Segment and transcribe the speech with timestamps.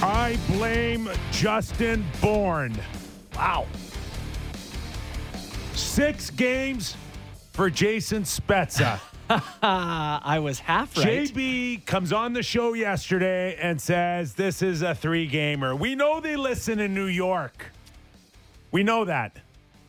[0.00, 2.76] I blame Justin Bourne.
[3.34, 3.66] Wow.
[5.74, 6.96] Six games
[7.52, 9.00] for Jason Spezza.
[9.62, 11.28] I was half right.
[11.28, 15.74] JB comes on the show yesterday and says this is a three gamer.
[15.74, 17.72] We know they listen in New York.
[18.70, 19.36] We know that.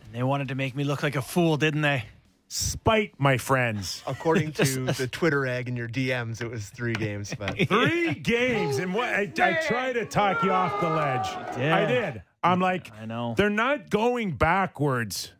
[0.05, 2.05] And they wanted to make me look like a fool, didn't they?
[2.52, 4.02] Spite, my friends.
[4.07, 7.34] According to the Twitter egg in your DMs, it was three games.
[7.38, 8.79] But Three games.
[8.79, 11.55] And what I, I try to talk you off the ledge.
[11.55, 11.71] did.
[11.71, 12.23] I did.
[12.41, 13.35] I'm like, I know.
[13.38, 15.31] they're not going backwards.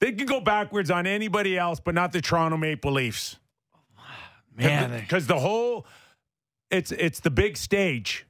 [0.00, 3.38] They can go backwards on anybody else, but not the Toronto Maple Leafs.
[4.56, 5.86] Man, they- because the whole
[6.70, 8.26] it's it's the big stage,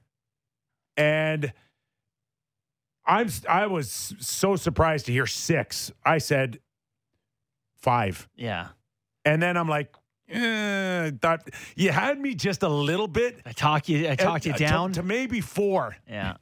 [0.97, 1.53] and
[3.07, 5.93] I'm I was so surprised to hear six.
[6.05, 6.59] I said
[7.83, 8.69] five, yeah.
[9.25, 9.95] and then I'm like,
[10.29, 13.41] eh, thought you had me just a little bit.
[13.45, 14.09] I talk you.
[14.09, 14.93] I talked you uh, to- down.
[14.93, 16.37] to, maybe four, yeah.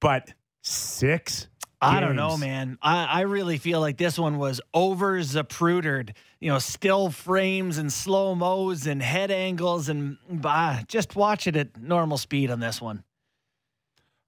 [0.00, 1.48] but six.
[1.84, 2.78] I don't know, man.
[2.80, 6.14] I, I really feel like this one was over zaprudered.
[6.38, 11.56] You know, still frames and slow mos and head angles and bah, just watch it
[11.56, 13.02] at normal speed on this one.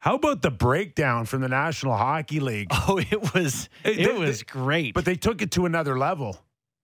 [0.05, 2.69] How about the breakdown from the National Hockey League?
[2.87, 4.93] Oh, it was Hey, it they- was they- great.
[4.95, 6.37] But they took it to another level.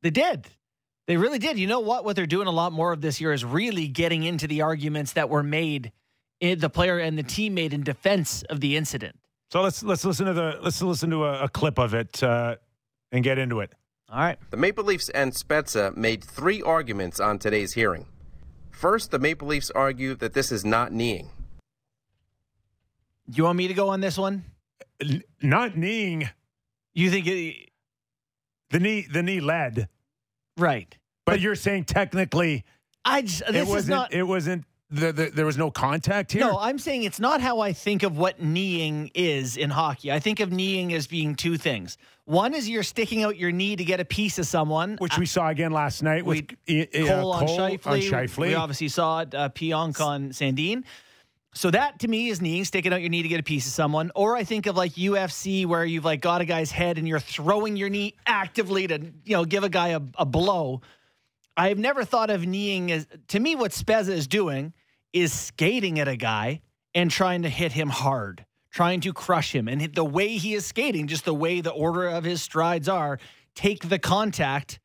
[0.02, 0.46] They did.
[1.06, 1.58] They really did.
[1.58, 2.04] You know what?
[2.06, 5.12] What they're doing a lot more of this year is really getting into the arguments
[5.12, 5.92] that were made,
[6.40, 9.16] in the player and the team made in defense of the incident.
[9.50, 12.56] So let's let's listen to the let's listen to a, a clip of it uh,
[13.12, 13.74] and get into it.
[14.08, 14.38] All right.
[14.50, 18.06] The Maple Leafs and Spezza made three arguments on today's hearing.
[18.70, 21.28] First, the Maple Leafs argue that this is not kneeing.
[23.34, 24.44] You want me to go on this one?
[25.00, 26.28] N- not kneeing
[26.94, 27.70] You think it,
[28.70, 29.88] the knee the knee led,
[30.56, 30.94] right?
[31.26, 32.64] but, you're saying technically
[33.04, 34.12] I just it this wasn't is not.
[34.12, 36.40] it wasn't the, the, there was no contact here.
[36.40, 40.10] No, I'm saying it's not how I think of what kneeing is in hockey.
[40.10, 41.96] I think of kneeing as being two things.
[42.24, 45.26] One is you're sticking out your knee to get a piece of someone, which we
[45.26, 48.10] saw again last night with we uh, Cole on Shifley.
[48.10, 48.38] Scheifele.
[48.38, 50.82] We obviously saw it, uh, Pionk on Sandin.
[51.52, 53.72] So that to me is kneeing, sticking out your knee to get a piece of
[53.72, 54.12] someone.
[54.14, 57.18] Or I think of like UFC where you've like got a guy's head and you're
[57.18, 60.80] throwing your knee actively to you know give a guy a, a blow.
[61.56, 64.72] I've never thought of kneeing as to me what Spezza is doing
[65.12, 66.60] is skating at a guy
[66.94, 69.66] and trying to hit him hard, trying to crush him.
[69.66, 73.18] And the way he is skating, just the way the order of his strides are,
[73.54, 74.78] take the contact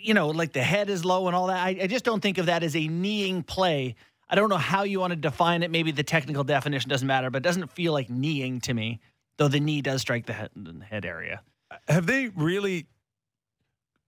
[0.00, 1.58] you know, like the head is low and all that.
[1.58, 3.96] I, I just don't think of that as a kneeing play.
[4.28, 5.70] I don't know how you want to define it.
[5.70, 9.00] Maybe the technical definition doesn't matter, but it doesn't feel like kneeing to me,
[9.36, 10.50] though the knee does strike the head,
[10.88, 11.42] head area.
[11.88, 12.86] Have they really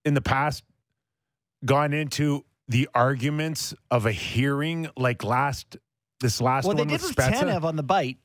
[0.04, 0.64] in the past
[1.64, 5.76] gone into the arguments of a hearing like last
[6.20, 8.18] this last well, they did with with Tanev on the bite.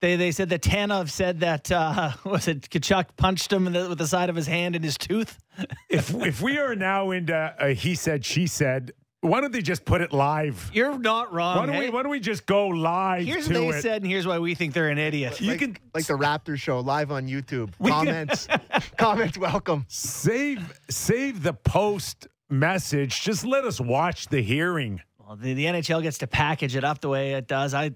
[0.00, 3.98] They they said that Tanev said that uh, was it Tkachuk punched him the, with
[3.98, 5.38] the side of his hand in his tooth.
[5.88, 8.92] if if we are now into a he said she said,
[9.26, 10.70] why don't they just put it live?
[10.72, 11.58] You're not wrong.
[11.58, 13.82] Why don't we why don't we just go live here's to what they it?
[13.82, 15.40] said, and here's why we think they're an idiot.
[15.40, 17.72] You like, can like the Raptor show live on YouTube.
[17.84, 18.48] Comments,
[18.96, 19.84] comments, welcome.
[19.88, 23.22] save save the post message.
[23.22, 25.00] Just let us watch the hearing.
[25.18, 27.74] Well, the, the NHL gets to package it up the way it does.
[27.74, 27.92] I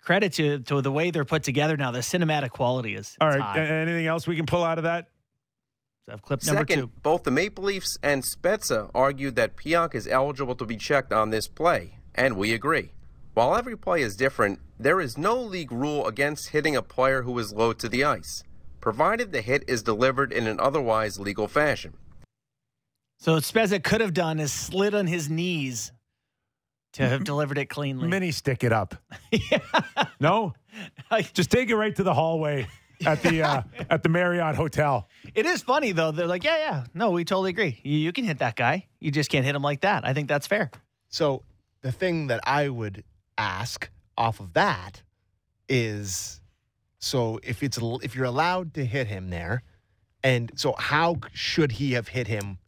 [0.00, 1.90] credit to to the way they're put together now.
[1.90, 3.40] The cinematic quality is all right.
[3.40, 3.60] high.
[3.60, 5.08] Anything else we can pull out of that?
[6.10, 6.90] So I've clip number Second, two.
[7.02, 11.30] both the Maple Leafs and Spezza argued that Pionk is eligible to be checked on
[11.30, 12.90] this play, and we agree.
[13.34, 17.38] While every play is different, there is no league rule against hitting a player who
[17.38, 18.42] is low to the ice,
[18.80, 21.94] provided the hit is delivered in an otherwise legal fashion.
[23.18, 25.92] So what Spezza could have done is slid on his knees
[26.94, 28.08] to have delivered it cleanly.
[28.08, 28.96] Mini stick it up.
[30.20, 30.52] No?
[31.32, 32.68] Just take it right to the hallway
[33.06, 35.08] at the uh, at the Marriott Hotel.
[35.34, 36.10] It is funny though.
[36.10, 37.80] They're like, yeah, yeah, no, we totally agree.
[37.82, 38.86] You, you can hit that guy.
[39.00, 40.06] You just can't hit him like that.
[40.06, 40.70] I think that's fair.
[41.08, 41.42] So
[41.82, 43.04] the thing that I would
[43.38, 45.02] ask off of that
[45.68, 46.40] is,
[46.98, 49.62] so if it's if you're allowed to hit him there,
[50.22, 52.58] and so how should he have hit him?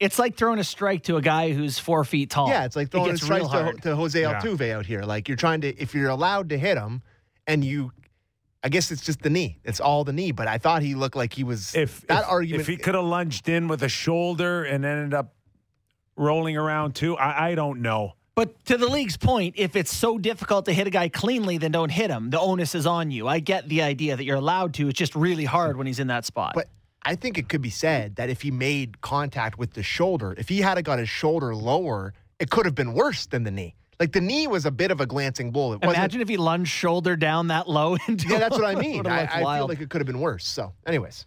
[0.00, 2.48] It's like throwing a strike to a guy who's four feet tall.
[2.48, 3.82] Yeah, it's like throwing a strike real to, hard.
[3.82, 4.40] to Jose Yeah.
[4.40, 5.02] Altuve out here.
[5.02, 7.02] Like you're trying to, if you're allowed to hit him,
[7.46, 7.92] and you,
[8.64, 9.58] I guess it's just the knee.
[9.62, 10.32] It's all the knee.
[10.32, 11.74] But I thought he looked like he was.
[11.74, 15.12] If that if, argument, if he could have lunged in with a shoulder and ended
[15.12, 15.34] up
[16.16, 18.14] rolling around too, I, I don't know.
[18.34, 21.70] But to the league's point, if it's so difficult to hit a guy cleanly, then
[21.70, 22.30] don't hit him.
[22.30, 23.28] The onus is on you.
[23.28, 24.88] I get the idea that you're allowed to.
[24.88, 26.52] It's just really hard when he's in that spot.
[26.54, 26.66] But
[27.04, 30.48] I think it could be said that if he made contact with the shoulder, if
[30.48, 33.76] he had got his shoulder lower, it could have been worse than the knee.
[34.00, 35.74] Like the knee was a bit of a glancing blow.
[35.74, 35.82] It.
[35.82, 39.06] Imagine if he lunged shoulder down that low into Yeah, that's what I mean.
[39.06, 40.46] I, I feel like it could have been worse.
[40.46, 41.26] So, anyways,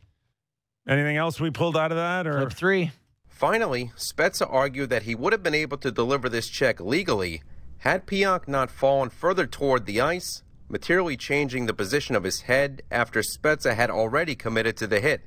[0.88, 2.25] Anything else we pulled out of that?
[2.25, 2.92] Or Clip three.
[3.28, 7.42] Finally, Spezza argued that he would have been able to deliver this check legally
[7.80, 12.81] had Pionk not fallen further toward the ice, materially changing the position of his head
[12.90, 15.22] after Spezza had already committed to the hit.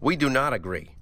[0.00, 0.96] We do not agree.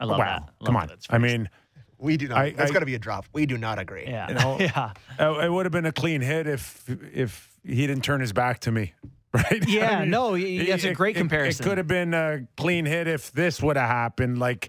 [0.00, 0.54] I love wow, that.
[0.62, 0.88] I come on.
[0.88, 0.98] that.
[1.10, 1.32] I phrase.
[1.32, 1.50] mean,
[1.98, 2.38] we do not.
[2.38, 3.26] I- that's I- got to be a drop.
[3.32, 4.04] We do not agree.
[4.06, 4.92] yeah, you know, yeah.
[5.18, 8.60] uh, it would have been a clean hit if if he didn't turn his back
[8.60, 8.92] to me.
[9.34, 9.68] Right?
[9.68, 11.64] Yeah, no, y- that's a great it- comparison.
[11.64, 14.38] It, could have been a clean hit if this would have happened.
[14.38, 14.68] Like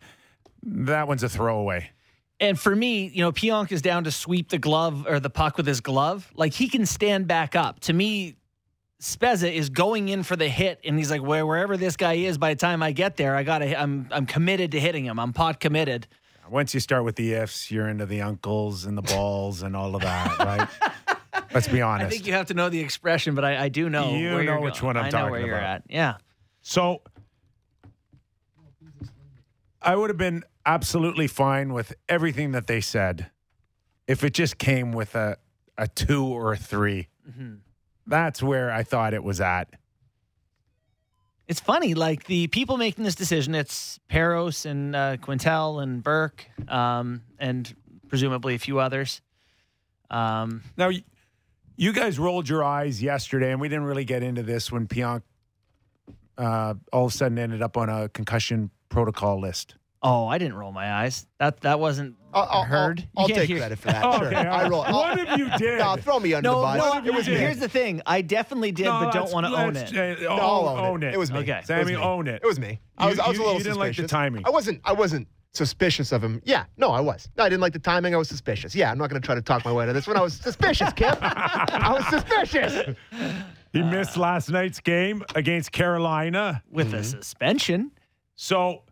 [0.63, 1.91] that one's a throwaway.
[2.39, 5.57] And for me, you know, Pionk is down to sweep the glove or the puck
[5.57, 6.31] with his glove.
[6.33, 7.79] Like he can stand back up.
[7.81, 8.37] To me,
[8.99, 12.39] Spezza is going in for the hit, and he's like, Where, wherever this guy is,
[12.39, 15.19] by the time I get there, I gotta, I'm, I'm committed to hitting him.
[15.19, 16.07] I'm pot committed.
[16.49, 19.95] Once you start with the ifs, you're into the uncles and the balls and all
[19.95, 21.15] of that, right?
[21.53, 22.07] Let's be honest.
[22.07, 24.13] I think you have to know the expression, but I, I do know.
[24.15, 24.85] You know which going.
[24.85, 25.63] one I'm I talking about.
[25.63, 25.83] at.
[25.89, 26.17] Yeah.
[26.61, 27.01] So
[29.81, 33.29] I would have been absolutely fine with everything that they said
[34.07, 35.37] if it just came with a,
[35.77, 37.53] a two or a 3 mm-hmm.
[38.07, 39.67] That's where I thought it was at.
[41.47, 46.47] It's funny, like the people making this decision, it's Parros and uh, Quintal and Burke,
[46.67, 47.75] um, and
[48.07, 49.21] presumably a few others.
[50.09, 50.89] Um, Now,
[51.77, 55.21] you guys rolled your eyes yesterday, and we didn't really get into this when Pionk
[56.37, 59.75] uh, all of a sudden ended up on a concussion protocol list.
[60.01, 61.25] Oh, I didn't roll my eyes.
[61.39, 63.07] That that wasn't I'll, I'll, heard.
[63.17, 64.03] I'll, I'll take hear- credit for that.
[64.03, 64.27] Oh, sure.
[64.27, 64.81] okay, I roll.
[64.81, 65.79] I'll, One of you did.
[65.79, 66.77] No, throw me under No, the bus.
[67.03, 67.05] no.
[67.11, 67.33] It was me.
[67.33, 67.39] did.
[67.41, 69.91] Here's the thing: I definitely did, but don't want to own it.
[69.95, 71.13] uh, No, I'll own, own it.
[71.13, 71.39] It was me.
[71.39, 71.51] Okay.
[71.51, 71.95] It was Sammy, me.
[71.97, 72.41] own it.
[72.43, 72.79] It was me.
[72.97, 74.11] I was, You- I was you- a little you didn't like the suspicious.
[74.11, 74.43] timing.
[74.45, 74.81] I wasn't.
[74.83, 76.41] I wasn't suspicious of him.
[76.43, 77.29] Yeah, no, I was.
[77.37, 78.13] No, I didn't like the timing.
[78.13, 78.75] I was suspicious.
[78.75, 80.17] Yeah, I'm not going to try to talk my way out of this one.
[80.17, 81.17] I was suspicious, Kip.
[81.21, 82.95] I was suspicious.
[83.71, 86.63] He missed last night's game against Carolina.
[86.71, 86.95] with Mm-hmm.
[86.95, 87.91] a suspension.
[88.35, 88.83] So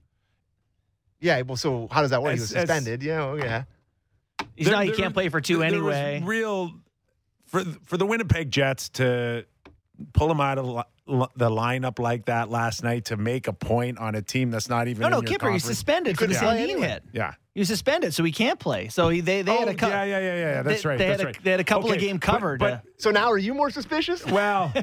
[1.23, 1.41] Yeah.
[1.41, 2.33] Well, so how does that work?
[2.35, 3.01] He was It's- it's- suspended.
[3.01, 3.23] Yeah.
[3.23, 3.63] Oh, yeah.
[4.55, 4.83] He's there- not.
[4.83, 6.19] He there can't play for two there anyway.
[6.19, 6.71] Was real
[7.47, 9.45] for for the Winnipeg Jets to
[10.13, 13.53] pull him out of li- li- the lineup like that last night to make a
[13.53, 15.51] point on a team that's not even no, no, in your Kipper.
[15.51, 16.87] He's suspended for the couldn't Sandin anyway.
[16.87, 17.03] hit.
[17.13, 17.33] Yeah.
[17.53, 18.87] He was suspended, so he can't play.
[18.87, 19.89] So he, they they oh, had a couple.
[19.95, 20.61] yeah, yeah, yeah, yeah.
[20.63, 20.97] That's they- right.
[20.97, 21.43] they had that's a- right.
[21.43, 24.25] they had a couple of game covered, But, uh, So now are you more suspicious?
[24.25, 24.73] well,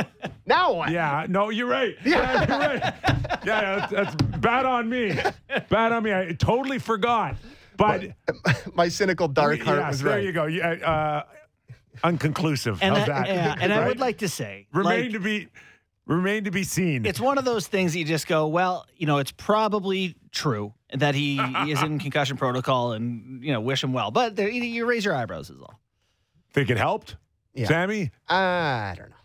[0.46, 0.90] Now what?
[0.90, 1.96] yeah, no, you're right.
[2.04, 2.80] Yeah, you're right.
[2.82, 5.16] Yeah, yeah, that's, that's bad on me.
[5.68, 6.12] Bad on me.
[6.14, 7.36] I totally forgot.
[7.76, 8.12] But
[8.74, 10.24] My cynical dark heart yes, was there right.
[10.24, 10.46] you go.
[10.46, 11.22] Yeah, uh,
[12.04, 12.78] unconclusive.
[12.82, 13.26] and How's I, that?
[13.28, 15.48] yeah, and I would like to say, remain like, to be
[16.06, 17.04] remain to be seen.
[17.04, 20.72] it's one of those things that you just go, well, you know, it's probably true
[20.94, 21.38] that he
[21.68, 24.10] is in concussion protocol, and you know, wish him well.
[24.10, 25.78] But you, you raise your eyebrows is all.
[26.52, 27.16] Think it helped,
[27.54, 27.66] Yeah.
[27.66, 28.10] Sammy?
[28.28, 29.16] I don't know.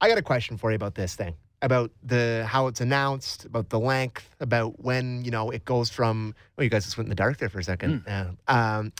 [0.00, 1.34] I got a question for you about this thing.
[1.60, 6.34] About the how it's announced, about the length, about when you know it goes from.
[6.56, 8.04] Well, you guys just went in the dark there for a second.
[8.08, 8.92] Uh, um,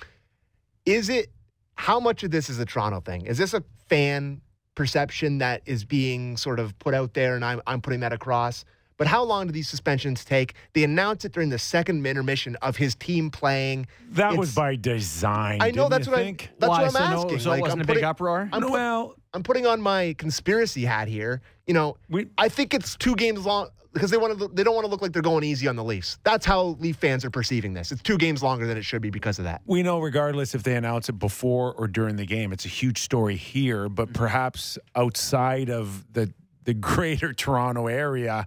[0.87, 1.33] is it
[1.75, 3.27] how much of this is a Toronto thing?
[3.27, 4.43] Is this a fan
[4.75, 8.65] perception that is being sort of put out there, and I'm I'm putting that across?
[8.99, 10.55] But how long do these suspensions take?
[10.75, 13.87] They announce it during the second intermission of his team playing.
[14.11, 15.61] That was by design.
[15.61, 16.51] I know didn't that's you what think?
[16.53, 16.55] I.
[16.61, 16.83] That's Why?
[16.83, 18.49] what I'm so no- so Like, it wasn't I'm a big uproar.
[18.53, 21.41] I'm put- well, I'm putting on my conspiracy hat here.
[21.67, 24.49] You know, we I think it's two games long because they want to.
[24.49, 26.19] They don't want to look like they're going easy on the Leafs.
[26.25, 27.93] That's how Leaf fans are perceiving this.
[27.93, 29.61] It's two games longer than it should be because of that.
[29.67, 32.99] we know regardless if they announce it before or during the game, it's a huge
[33.03, 34.15] story here, but Mm-hmm.
[34.23, 36.33] perhaps outside of the
[36.65, 38.47] the greater Toronto area,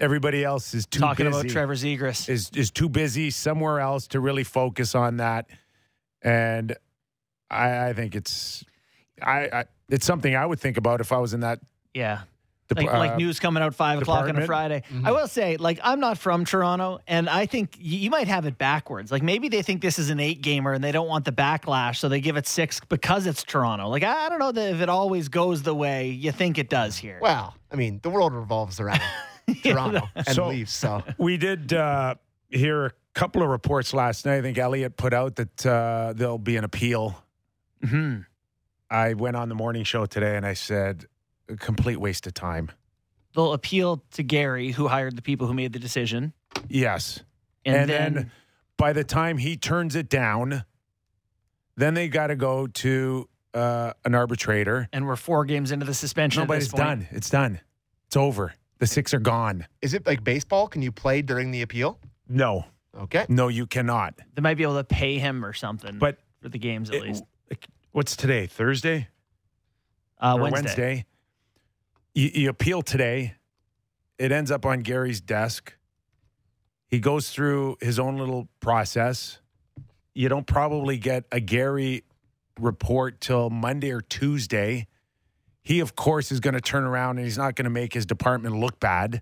[0.00, 1.40] everybody else is too Talking busy.
[1.40, 2.28] about Trevor Zegras.
[2.28, 5.46] is is too busy somewhere else to really focus on that.
[6.22, 6.76] And
[7.50, 8.64] I, I think it's
[9.22, 11.60] I, I it's something I would think about if I was in that
[11.94, 12.22] Yeah.
[12.68, 14.46] Dep- Like, like uh, news coming out five o'clock on a.
[14.46, 14.82] Friday.
[14.90, 15.06] Mm-hmm.
[15.06, 18.46] I will say, like, I'm not from Toronto, and I think y- you might have
[18.46, 19.10] it backwards.
[19.12, 21.96] Like, maybe they think this is an eight gamer and they don't want the backlash,
[21.96, 23.88] so they give it six because it's Toronto.
[23.88, 26.68] Like, I, I don't know that if it always goes the way you think it
[26.68, 27.18] does here.
[27.20, 29.00] Well, I mean, the world revolves around
[29.62, 30.72] Toronto and So- Leafs.
[30.74, 32.14] So We did uh,
[32.50, 34.36] hear a couple of reports last night.
[34.38, 37.22] I think Elliot put out that uh, there'll be an appeal.
[37.84, 38.18] hmm
[38.88, 41.06] I went on the morning show today and I said,
[41.48, 42.70] a complete waste of time.
[43.34, 46.32] They'll appeal to Gary, who hired the people who made the decision,
[46.68, 47.22] Yes.
[47.64, 48.30] and, And, then, then,
[48.78, 50.64] by the time he turns it down,
[51.76, 54.88] then they got to go to uh, an arbitrator.
[54.92, 56.40] and we're four games into the suspension.
[56.40, 56.84] No, at but this it's point.
[56.84, 57.08] done.
[57.10, 57.60] It's done.
[58.06, 58.54] It's over.
[58.78, 59.66] The six are gone.
[59.82, 60.68] is it like baseball?
[60.68, 61.98] Can you play during the appeal?
[62.28, 62.64] No,
[62.98, 63.24] Okay.
[63.28, 64.14] no, you cannot.
[64.34, 67.02] They might be able to pay him or something, But for the games at it-
[67.02, 67.24] least.
[67.92, 68.46] what's today?
[68.46, 69.08] Thursday
[70.20, 71.04] Uh, or Wednesday.
[72.16, 73.34] You, you appeal today.
[74.18, 75.76] It ends up on Gary's desk.
[76.88, 79.38] He goes through his own little process.
[80.14, 82.04] You don't probably get a Gary
[82.58, 84.86] report till Monday or Tuesday.
[85.62, 88.06] He, of course, is going to turn around and he's not going to make his
[88.06, 89.20] department look bad.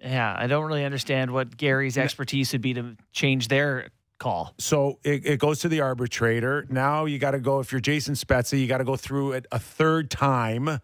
[0.00, 4.54] Yeah, I don't really understand what Gary's expertise would be to change their call.
[4.58, 6.64] So it, it goes to the arbitrator.
[6.70, 9.46] Now you got to go, if you're Jason Spezza, you got to go through it
[9.52, 10.80] a third time.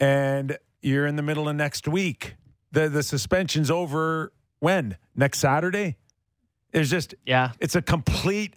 [0.00, 2.34] And you're in the middle of next week.
[2.72, 4.96] The, the suspension's over when?
[5.14, 5.96] Next Saturday?
[6.72, 7.52] It's just, Yeah.
[7.60, 8.56] it's a complete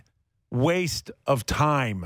[0.51, 2.06] waste of time.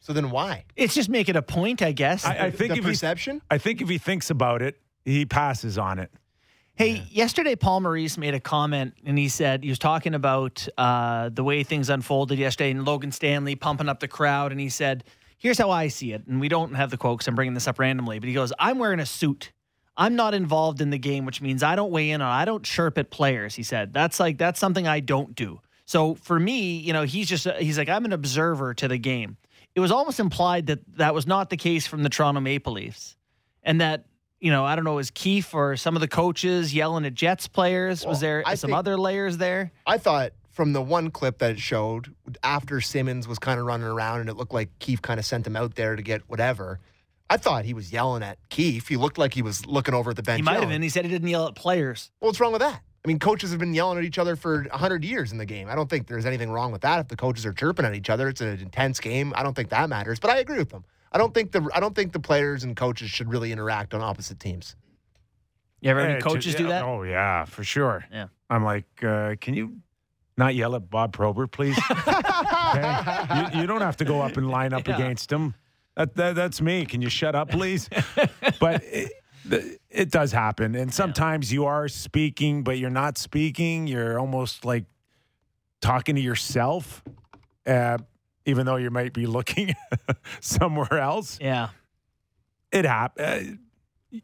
[0.00, 0.64] So then why?
[0.76, 2.24] It's just making a point, I guess.
[2.24, 3.40] I, I think the if he, perception.
[3.50, 6.10] I think if he thinks about it, he passes on it.
[6.76, 11.30] Hey, yesterday Paul Maurice made a comment and he said he was talking about uh,
[11.30, 14.50] the way things unfolded yesterday and Logan Stanley pumping up the crowd.
[14.50, 15.04] And he said,
[15.38, 16.26] Here's how I see it.
[16.26, 18.52] And we don't have the quote because I'm bringing this up randomly, but he goes,
[18.58, 19.52] I'm wearing a suit.
[19.96, 22.64] I'm not involved in the game, which means I don't weigh in on, I don't
[22.64, 23.54] chirp at players.
[23.54, 25.60] He said, That's like, that's something I don't do.
[25.86, 29.36] So for me, you know, he's just, he's like, I'm an observer to the game.
[29.74, 33.16] It was almost implied that that was not the case from the Toronto Maple Leafs
[33.62, 34.06] and that
[34.40, 37.48] you know I don't know is Keefe or some of the coaches yelling at Jets
[37.48, 41.38] players was there I some think- other layers there I thought from the one clip
[41.38, 45.02] that it showed after Simmons was kind of running around and it looked like Keefe
[45.02, 46.80] kind of sent him out there to get whatever.
[47.28, 48.88] I thought he was yelling at Keefe.
[48.88, 50.38] He looked like he was looking over at the bench.
[50.38, 52.60] he might have been he said he didn't yell at players Well, what's wrong with
[52.60, 52.80] that?
[53.04, 55.68] I mean, coaches have been yelling at each other for 100 years in the game.
[55.68, 57.00] I don't think there's anything wrong with that.
[57.00, 59.34] If the coaches are chirping at each other, it's an intense game.
[59.36, 60.18] I don't think that matters.
[60.18, 60.84] But I agree with them.
[61.12, 64.00] I don't think the I don't think the players and coaches should really interact on
[64.00, 64.74] opposite teams.
[65.82, 68.04] you ever Yeah, any coaches just- do that Oh, yeah, for sure.
[68.10, 68.28] Yeah.
[68.48, 69.76] I'm like, uh, can you
[70.36, 71.78] not yell at Bob Probert, please?
[71.90, 73.50] Okay?
[73.54, 74.96] you, you don't have to go up and line up Yeah.
[74.96, 75.54] against him.
[75.96, 76.84] That, that, that's me.
[76.86, 77.88] Can you shut up, please?
[78.60, 79.12] but it,
[79.90, 80.74] it does happen.
[80.74, 83.86] And sometimes you are speaking, but you're not speaking.
[83.86, 84.86] You're almost like
[85.80, 87.04] talking to yourself,
[87.66, 87.98] uh,
[88.46, 89.74] even though you might be looking
[90.40, 91.38] somewhere else.
[91.40, 91.68] yeah
[92.72, 93.58] It happened.
[94.12, 94.18] Uh,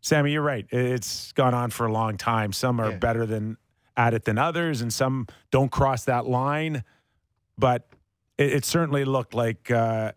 [0.00, 0.64] Sammy, you're right.
[0.70, 2.52] It's gone on for a long time.
[2.52, 2.98] Some are Yeah.
[2.98, 3.56] better than
[3.96, 6.84] at it than others, and some don't cross that line.
[7.58, 7.88] But
[8.38, 10.12] it, it certainly looked like uh,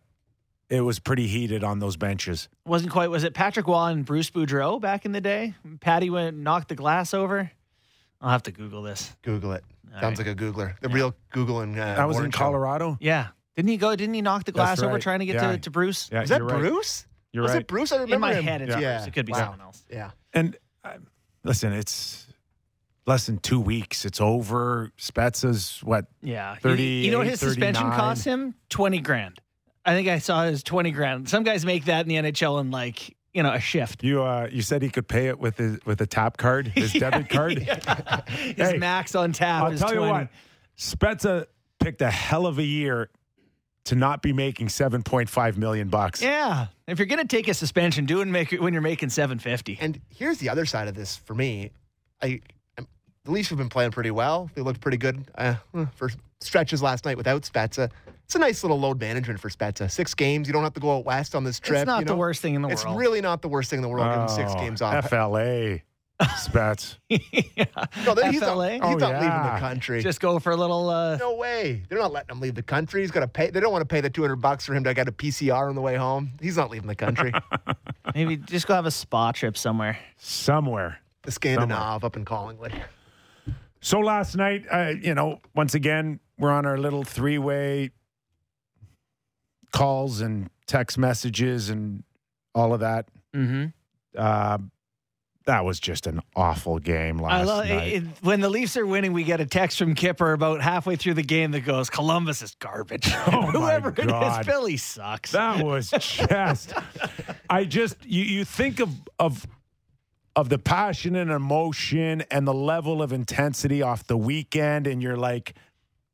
[0.69, 2.49] it was pretty heated on those benches.
[2.65, 6.35] wasn't quite was it Patrick Roy and Bruce Boudreau back in the day Patty went
[6.35, 7.51] and knocked the glass over
[8.21, 9.63] I'll have to Google this Google it.
[9.95, 10.27] All Sounds right.
[10.27, 10.79] like a Googler.
[10.81, 10.95] The Yeah.
[10.95, 12.37] real Google and uh, That was in Warren show.
[12.37, 12.97] Colorado.
[12.99, 15.51] yeah didn't he go didn't he knock the glass That's over trying to get Yeah.
[15.53, 16.59] to, to Bruce Yeah, Was that you're right.
[16.59, 17.07] Bruce?
[17.31, 17.61] You're was right.
[17.61, 17.91] it Bruce?
[17.91, 18.43] I remember in my him.
[18.43, 18.97] head it's Yeah.
[18.97, 19.39] Bruce it could be Wow.
[19.39, 20.11] someone else Yeah.
[20.33, 20.97] And uh,
[21.43, 22.27] listen, it's
[23.09, 24.05] less than two weeks.
[24.05, 24.91] It's over.
[24.97, 26.05] Spezza's what?
[26.21, 26.55] Yeah.
[26.55, 26.83] 30.
[26.83, 27.99] you know what his 38, suspension 39.
[27.99, 28.55] cost him?
[28.69, 29.41] 20 grand.
[29.83, 31.27] I think I saw his 20 grand.
[31.27, 34.03] Some guys make that in the NHL in like, you know, a shift.
[34.03, 36.93] You uh, you said he could pay it with his with a tap card, his
[36.93, 37.57] debit card.
[38.29, 40.03] His Hey, max on tap I'll is tell 20.
[40.05, 40.27] you what,
[40.77, 41.45] Spezza
[41.79, 43.09] picked a hell of a year
[43.85, 46.21] to not be making seven point five million bucks.
[46.21, 46.67] Yeah.
[46.87, 49.09] If you're going to take a suspension, do it and make it when you're making
[49.09, 49.77] 750.
[49.81, 51.71] And here's the other side of this for me.
[52.21, 52.41] I, I'm,
[53.29, 54.49] the Leafs have been playing pretty well.
[54.55, 55.55] They looked pretty good uh,
[55.95, 56.09] for
[56.41, 57.91] stretches last night without Spezza.
[58.25, 59.89] It's a nice little load management for Spezza.
[59.89, 60.47] Six games.
[60.47, 61.79] You don't have to go out west on this trip.
[61.81, 62.79] it's not you the worst thing in the world.
[62.79, 64.11] It's really not the worst thing in the world.
[64.11, 65.09] Give him six Oh, games off.
[65.09, 65.79] FLA,
[66.37, 66.97] Spets.
[67.07, 67.65] yeah.
[68.05, 68.71] No, they- he's not, FLA?
[68.73, 70.01] he's Oh, not leaving the country.
[70.01, 70.89] Just go for a little.
[70.89, 71.83] Uh, no way.
[71.87, 73.01] They're not letting him leave the country.
[73.01, 73.51] He's got to pay.
[73.51, 75.75] They don't want to pay the 200 bucks for him to get a PCR on
[75.75, 76.31] the way home.
[76.41, 77.31] He's not leaving the country.
[78.15, 79.97] maybe just go have a spa trip somewhere.
[80.17, 80.99] Somewhere.
[81.23, 82.73] the Scandinave up in Collingwood.
[83.81, 87.91] So last night, uh, you know, once again, we're on our little three way
[89.71, 92.03] calls and text messages and
[92.55, 93.07] all of that.
[93.35, 93.65] Mm-hmm.
[94.17, 94.57] Uh,
[95.45, 97.93] that was just an awful game last I love night.
[97.93, 99.13] it, when the Leafs are winning.
[99.13, 102.55] We get a text from Kipper about halfway through the game that goes, "Columbus is
[102.59, 105.31] garbage." Oh, Whoever it is, Philly sucks.
[105.31, 106.73] That was just.
[107.49, 109.47] I just you you think of of
[110.35, 115.17] of the passion and emotion and the level of intensity off the weekend, and you're
[115.17, 115.55] like,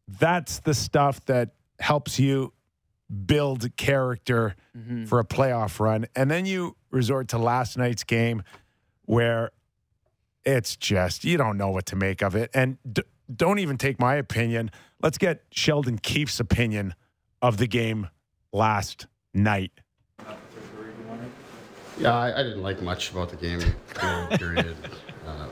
[0.07, 2.53] that's the stuff that helps you
[3.25, 5.07] build character Mhm.
[5.07, 8.41] for a playoff run, and then you resort to last night's game
[9.05, 9.51] where
[10.43, 13.03] it's just you don't know what to make of it, and d-
[13.36, 14.72] don't even take my opinion.
[15.01, 16.93] Let's get Sheldon Keefe's opinion
[17.41, 18.07] of the game
[18.53, 19.72] last night.
[21.97, 23.61] Yeah, I, I didn't like much about the game.
[24.37, 24.75] period.
[25.25, 25.47] Uh,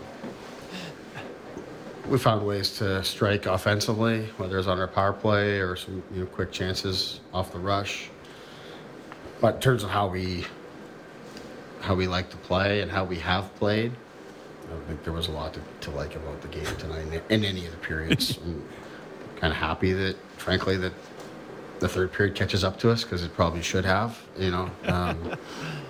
[2.10, 6.22] we found ways to strike offensively, whether it's on our power play or some you
[6.22, 8.10] know, quick chances off the rush.
[9.40, 10.46] But in terms of how we
[11.82, 13.92] how we like to play and how we have played,
[14.66, 17.44] I don't think there was a lot to, to like about the game tonight in
[17.44, 18.40] any of the periods.
[18.46, 18.64] I'm
[19.36, 20.94] kind of happy that, frankly, that
[21.80, 24.70] the third period catches up to us because it probably should have, you know.
[24.86, 25.38] Um,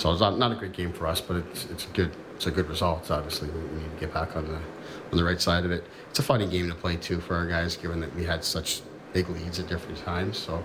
[0.00, 2.46] so it's not, not a great game for us, but it's it's a good it's
[2.46, 3.10] a good result.
[3.10, 5.84] Obviously, we, we need to get back on the on the right side of it.
[6.08, 8.80] It's a funny game to play too for our guys, given that we had such
[9.12, 10.38] big leads at different times.
[10.38, 10.64] So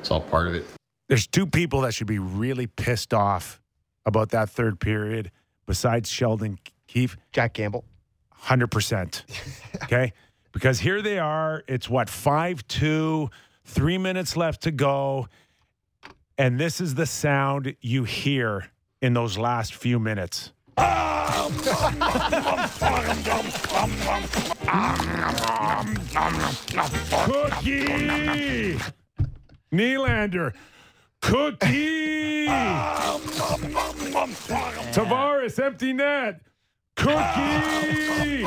[0.00, 0.64] it's all part of it.
[1.08, 3.60] There's two people that should be really pissed off
[4.06, 5.30] about that third period
[5.66, 7.16] besides Sheldon Keefe.
[7.32, 7.84] Jack Campbell.
[8.42, 9.22] 100%.
[9.84, 10.12] Okay?
[10.52, 11.64] Because here they are.
[11.66, 13.28] It's what, five two,
[13.64, 15.28] three minutes left to go.
[16.36, 20.52] And this is the sound you hear in those last few minutes.
[27.24, 28.78] Cookie!
[29.72, 30.54] Nylander.
[31.20, 32.46] Cookie!
[34.92, 36.40] Tavares, empty net.
[36.96, 38.44] Cookie!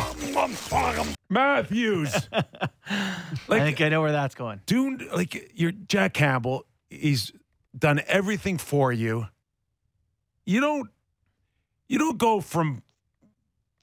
[1.30, 2.30] Matthews.
[2.34, 4.60] I think I know where that's going.
[4.66, 7.32] Dude, like you're Jack Campbell, he's
[7.78, 9.28] done everything for you.
[10.46, 10.90] You don't
[11.88, 12.82] you don't go from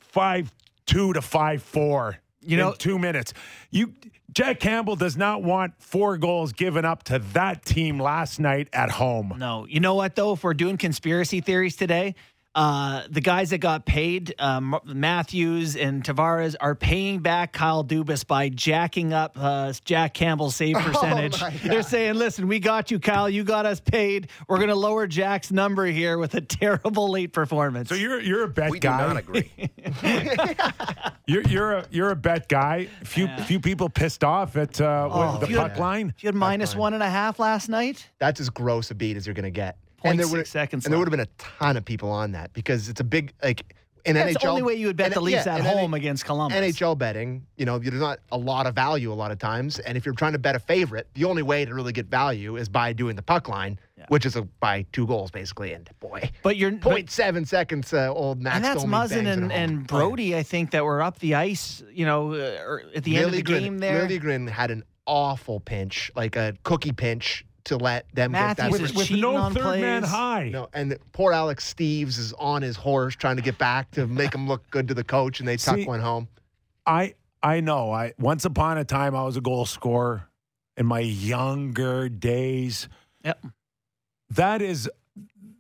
[0.01, 0.53] five
[0.87, 3.33] two to five four You know- in two minutes.
[3.71, 3.95] You
[4.33, 8.91] Jack Campbell does not want four goals given up to that team last night at
[8.91, 9.35] home.
[9.39, 10.33] No, you know what though?
[10.33, 12.15] If we're doing conspiracy theories today,
[12.55, 18.27] uh, the guys that got paid, um, Matthews and Tavares, are paying back Kyle Dubas
[18.27, 21.41] by jacking up uh, Jack Campbell's save percentage.
[21.41, 21.61] my God.
[21.65, 23.29] They're saying, "Listen, we got you, Kyle.
[23.29, 24.29] You got us paid.
[24.49, 28.45] We're going to lower Jack's number here with a terrible late performance." So you're you're
[28.45, 28.71] a bet guy.
[28.71, 29.51] We do not agree.
[31.27, 32.89] You're you're a you're a bet guy.
[33.05, 36.15] Few few people pissed off at uh, what, the if you had- puck line.
[36.21, 39.35] You had one and a half last night, That's as gross a beat as you're
[39.35, 39.79] going to get.
[40.05, 41.11] 0.6 would've- seconds And there left.
[41.11, 43.65] would have been a ton of people on that because it's a big like
[44.05, 44.41] in that's NHL.
[44.43, 46.59] the only way you would bet and- the Leafs yeah, at home NH against Columbus.
[46.59, 49.97] NHL betting, you know, there's not a lot of value a lot of times, and
[49.97, 52.69] if you're trying to bet a favorite, the only way to really get value is
[52.69, 55.73] by doing the puck line, which is a, by two goals basically.
[55.73, 58.57] And boy, But you're but- 0.7 seconds, uh, old Max.
[58.57, 62.35] and that's Muzzin and, and Brodie, I think, that were up the ice, you know,
[62.35, 64.07] uh, at the end of the game there.
[64.07, 68.83] Liljegren had an awful pinch, like a cookie pinch, to let them Matthews get that.
[68.83, 70.11] with, with cheating no on third man plays.
[70.13, 70.49] high.
[70.51, 74.35] No, and poor Alex Steeves is on his horse trying to get back to make
[74.35, 76.29] him look good to the coach, and they tuck See- one home.
[76.87, 77.91] I I know.
[77.93, 80.29] I once upon a time I was a goal scorer
[80.77, 82.89] in my younger days.
[83.25, 83.47] Yep.
[84.31, 84.91] That is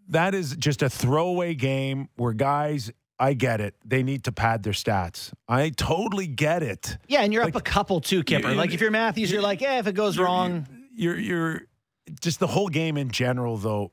[0.08, 2.90] that is just a throwaway game where guys.
[3.16, 3.76] I get it.
[3.84, 5.32] They need to pad their stats.
[5.48, 6.98] I totally get it.
[7.06, 8.50] Yeah, and you're Like- up a couple too, Kipper.
[8.50, 11.60] you- like if you're Matthews, you're like, yeah, if it goes You're- wrong, You're you're
[12.20, 13.92] just the whole game in general, though,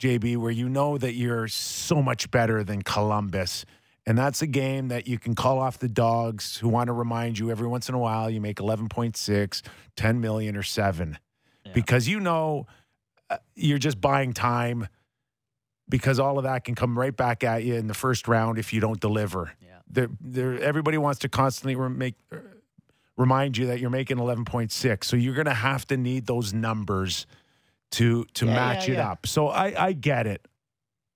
[0.00, 3.64] JB, where you know that you're so much better than Columbus.
[4.04, 7.38] And that's a game that you can call off the dogs who want to remind
[7.38, 9.62] you every once in a while you make 11.6,
[9.96, 11.18] 10 million or 7
[11.72, 12.66] because you know
[13.30, 14.88] uh, you're just buying time
[15.88, 18.72] because all of that can come right back at you in the first round if
[18.72, 19.52] you don't deliver.
[19.60, 19.68] Yeah.
[19.88, 22.14] They're, they're, everybody wants to constantly make
[23.16, 25.04] remind you that you're making 11.6.
[25.04, 27.26] So you're going to have to need those numbers
[27.92, 29.10] to to Yeah, match yeah, it yeah.
[29.10, 29.26] up.
[29.26, 30.46] So I I get it.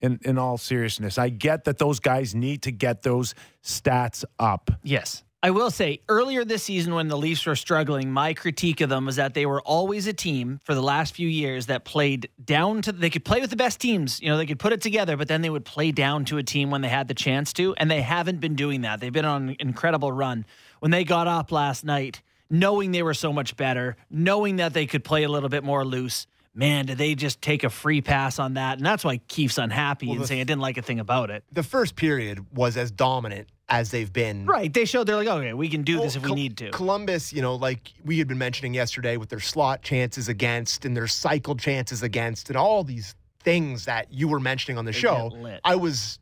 [0.03, 4.71] In in all seriousness, I get that those guys need to get those stats up.
[4.83, 5.23] yes.
[5.43, 9.07] I will say earlier this season when the Leafs were struggling, my critique of them
[9.07, 12.83] was that they were always a team for the last few years that played down
[12.83, 15.17] to they could play with the best teams, you know, they could put it together,
[15.17, 17.75] but then they would play down to a team when they had the chance to,
[17.77, 18.99] and they haven't been doing that.
[18.99, 20.47] They've been on an incredible run.
[20.81, 24.87] When they got up last night, knowing they were so much better, knowing that they
[24.87, 28.39] could play a little bit more loose, man, did they just take a free pass
[28.39, 28.79] on that?
[28.79, 31.45] And that's why Keefe's unhappy and saying I didn't like a thing about it.
[31.53, 34.47] The first period was as dominant as they've been.
[34.47, 34.73] Right.
[34.73, 36.71] They showed they're like, okay, we can do this Well, if we Col- need to.
[36.71, 40.97] Columbus, you know, like we had been mentioning yesterday with their slot chances against and
[40.97, 45.31] their cycle chances against and all these things that you were mentioning on the show.
[45.65, 46.19] I was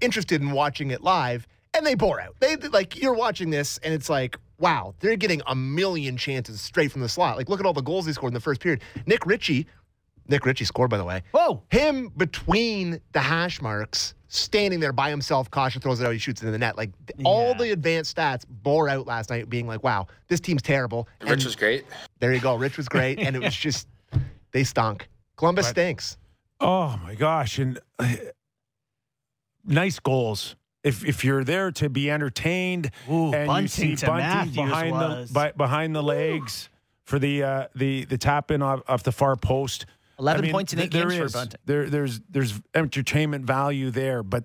[0.00, 2.34] interested in watching it live and they bore out.
[2.40, 6.92] They like you're watching this and it's like, wow, they're getting a million chances straight
[6.92, 7.36] from the slot.
[7.36, 8.82] Like look at all the goals they scored in the first period.
[9.06, 9.66] Nick Ritchie,
[10.28, 11.22] Nick Ritchie scored by the way.
[11.32, 11.62] Whoa.
[11.70, 16.42] Him between the hash marks, standing there by himself, caution throws it out, he shoots
[16.42, 16.76] it in the net.
[16.76, 20.62] Like th- all the advanced stats bore out last night, being like, wow, this team's
[20.62, 21.08] terrible.
[21.20, 21.84] Rich was great.
[22.20, 22.54] there you go.
[22.56, 23.18] Rich was great.
[23.18, 23.86] and it was just,
[24.52, 25.08] they stunk.
[25.36, 26.16] Columbus stinks.
[26.60, 27.58] Oh my gosh!
[27.58, 28.14] And uh,
[29.64, 30.56] nice goals.
[30.84, 35.28] If if you're there to be entertained Ooh, and Bunting you see Bunting behind the
[35.32, 36.68] by, behind the legs
[37.04, 39.86] for the uh, the the tap in off, off the far post.
[40.20, 41.58] 11 points in eight games for is- Bunting.
[41.64, 44.44] There there's there's entertainment value there, but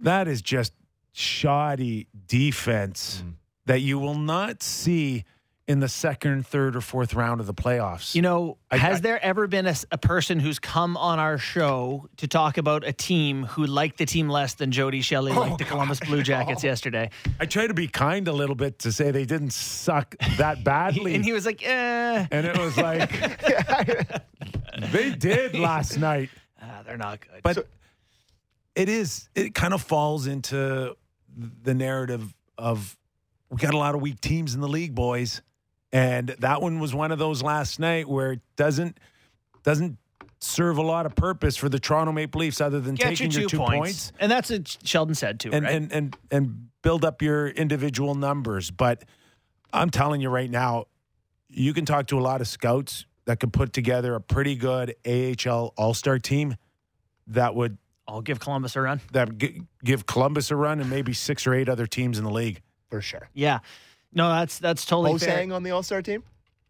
[0.00, 0.72] that is just
[1.12, 3.34] shoddy defense Mm.
[3.66, 5.24] that you will not see
[5.66, 8.14] in the second, third, or fourth round of the playoffs.
[8.14, 12.06] You know, I- has I- there ever been a person who's come on our show
[12.18, 15.64] to talk about a team who liked the team less than Jody Shelley liked the
[15.64, 17.08] Columbus Blue Jackets yesterday?
[17.40, 21.14] I try to be kind a little bit to say they didn't suck that badly.
[21.14, 23.10] And he was like, eh, and it was like
[24.92, 26.28] they did last night.
[26.60, 27.42] ah, they're not good.
[27.42, 27.66] But
[28.74, 30.94] it is it kind of falls into
[31.36, 32.96] the narrative of
[33.50, 35.40] we got a lot of weak teams in the league, boys.
[35.94, 38.98] And that one was one of those last night where it doesn't
[39.62, 39.96] doesn't
[40.40, 43.42] serve a lot of purpose for the Toronto Maple Leafs other than Get taking your
[43.42, 43.78] your two, two points.
[44.10, 45.72] points And that's what Sheldon said too, and, right?
[45.74, 48.72] and and and build up your individual numbers.
[48.72, 49.04] But
[49.72, 50.86] I'm telling you right now,
[51.48, 54.96] you can talk to a lot of scouts that could put together a pretty good
[55.06, 56.56] AHL All Star team
[57.28, 57.78] that would
[58.08, 59.00] I'll give Columbus a run.
[59.12, 59.30] that
[59.84, 62.60] give Columbus a run and maybe six or eight other teams in the league.
[62.90, 63.28] for sure.
[63.32, 63.60] Yeah.
[64.14, 65.38] No, that's that's totally fair.
[65.38, 66.22] Hosang on the All Star team.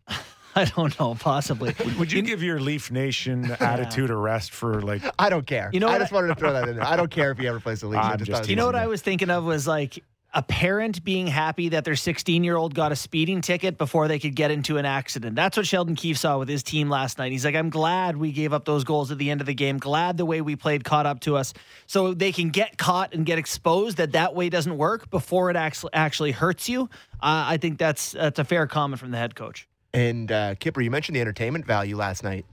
[0.57, 1.75] I don't know, possibly.
[1.99, 5.03] Would you give your Leaf Nation attitude a rest for like?
[5.19, 5.69] I don't care.
[5.73, 6.85] You know I what just I- wanted to throw that in there.
[6.87, 8.01] I don't care if he ever plays the league.
[8.01, 10.03] I'm just just You know what I was thinking of was like
[10.35, 14.19] a parent being happy that their 16 year old got a speeding ticket before they
[14.19, 15.37] could get into an accident.
[15.37, 17.31] That's what Sheldon Keefe saw with his team last night.
[17.33, 19.79] He's like, I'm glad we gave up those goals at the end of the game.
[19.79, 21.55] Glad the way we played caught up to us,
[21.87, 23.97] so they can get caught and get exposed.
[23.97, 26.83] That that way doesn't work before it actually actually hurts you.
[27.23, 29.69] Uh, I think that's that's a fair comment from the head coach.
[29.93, 32.45] And uh, Kipper, you mentioned the entertainment value last night.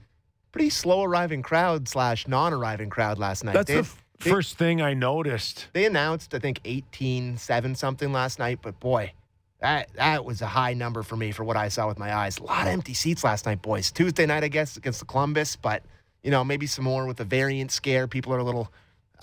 [0.52, 3.54] Pretty slow arriving crowd slash non arriving crowd last night.
[3.54, 5.68] That's They- the f- they- first thing I noticed.
[5.72, 9.12] They announced, I think, 18 7 something last night, but boy,
[9.60, 12.38] that that was a high number for me for what I saw with my eyes.
[12.38, 13.90] A lot of empty seats last night, boys.
[13.92, 15.82] Tuesday night, I guess, against the Columbus, but
[16.22, 18.06] you know, maybe some more with the variant scare.
[18.08, 18.72] People are a little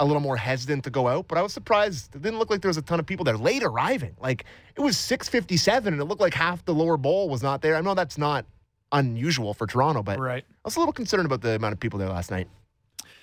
[0.02, 2.16] a little more hesitant to go out, but I was surprised.
[2.16, 4.16] It didn't look like there was a ton of people there late arriving.
[4.22, 4.46] Like
[4.78, 7.76] it was 6:57 and it looked like half the lower bowl was not there.
[7.76, 8.46] I know that's not
[8.94, 10.46] unusual for Toronto, but Right.
[10.48, 12.48] I was a little concerned about the amount of people there last night.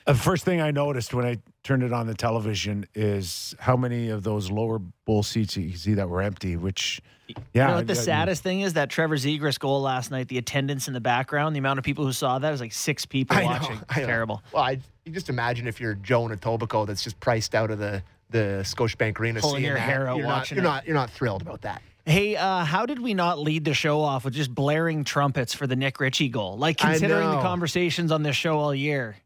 [0.07, 4.09] The first thing I noticed when I turned it on the television is how many
[4.11, 6.57] of those lower bowl seats you see that were empty.
[6.57, 9.83] Which, yeah, you know what the I- I- saddest thing is that Trevor Zegras goal
[9.83, 10.29] last night.
[10.29, 13.05] The attendance in the background, the amount of people who saw that was like six
[13.05, 13.81] people I know, watching.
[13.89, 14.07] I know.
[14.07, 14.43] Terrible.
[14.53, 18.03] Well, I, you just imagine if you're Joan Etobicoke that's just priced out of the
[18.31, 20.75] the Scotiabank Arena, Pulling your hair out you're watching not, You're it.
[20.75, 20.87] not.
[20.87, 21.83] You're not thrilled about that.
[22.05, 25.67] Hey, uh, how did we not lead the show off with just blaring trumpets for
[25.67, 26.57] the Nick Ritchie goal?
[26.57, 29.17] Like considering the conversations on this show all year.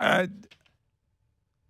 [0.00, 0.26] Uh,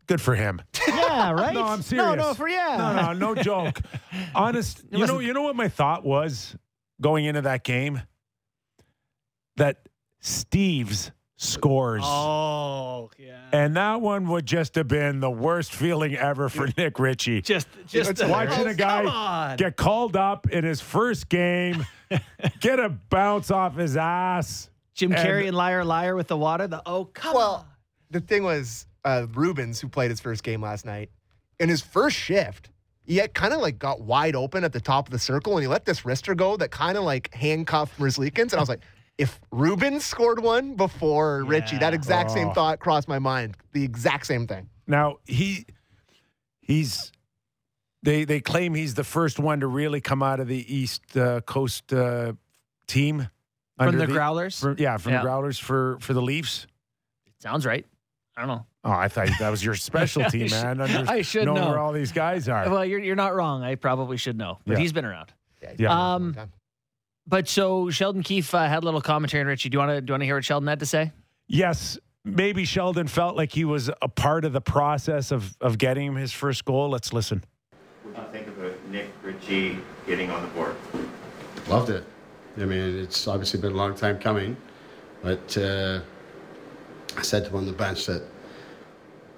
[0.07, 0.61] good for him.
[1.15, 1.55] Yeah, right.
[1.55, 2.17] No, I'm No, serious.
[2.17, 2.77] no, for yeah.
[2.77, 3.81] No, no, no joke.
[4.35, 6.57] Honest, you know, you know what my thought was
[7.01, 8.01] going into that game.
[9.57, 9.89] That
[10.21, 13.39] Steeves scores, Oh, yeah.
[13.53, 17.43] and that one would just have been the worst feeling ever for Nick Ritchie.
[17.43, 21.85] just, just It's Watching a guy get called up in his first game,
[22.61, 24.69] get a bounce off his ass.
[24.95, 26.67] Jim and- Carrey and Liar Liar with the water.
[26.67, 27.67] The oh, come Well, on.
[28.15, 31.11] The thing was, uh, Rubins, who played his first game last night,
[31.59, 32.71] in his first shift,
[33.03, 35.67] he kind of like got wide open at the top of the circle, and he
[35.67, 38.53] let this wrister go that kind of like handcuffed Merzlikins.
[38.53, 38.83] And I was like,
[39.19, 41.97] if Rubins scored one before Ritchie, that Yeah.
[41.99, 42.53] exact same Oh.
[42.55, 43.57] thought crossed my mind.
[43.73, 44.69] The exact same thing.
[44.87, 45.67] Now he
[46.61, 47.11] he's
[48.05, 51.41] they they claim he's the first one to really come out of the East uh,
[51.41, 52.35] Coast uh,
[52.87, 53.29] team
[53.77, 54.61] From under the Growlers?
[54.61, 55.19] for- yeah, from Yeah.
[55.19, 56.67] the Growlers for for the Leafs.
[57.41, 57.85] Sounds right.
[58.37, 58.67] I don't know.
[58.85, 60.81] Oh, I thought that was your specialty, I man.
[60.81, 61.69] Under, I should knowing know.
[61.71, 62.69] where all these guys are.
[62.69, 63.63] Well, you're you're not wrong.
[63.63, 64.79] I probably should know, but Yeah.
[64.81, 65.33] he's been around.
[65.63, 65.73] Yeah.
[65.79, 66.15] Yeah.
[66.15, 66.37] Um,
[67.27, 69.71] But so Sheldon Keefe uh, had a little commentary on Ritchie.
[69.71, 71.13] Do you want to do you want to hear what Sheldon had to say?
[71.47, 76.09] yes, maybe Sheldon felt like he was a part of the process of of getting
[76.09, 76.91] him his first goal.
[76.91, 77.45] Let's listen.
[78.03, 80.77] What do you think about Nick Ritchie getting on the board?
[81.69, 82.05] Loved it.
[82.59, 84.57] I mean, it's obviously been a long time coming,
[85.23, 86.01] but uh,
[87.17, 88.23] I said to him on the bench that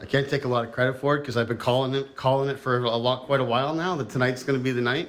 [0.00, 2.48] I can't take a lot of credit for it because I've been calling it, calling
[2.48, 3.96] it for a lot, quite a while now.
[3.96, 5.08] That tonight's going to be the night.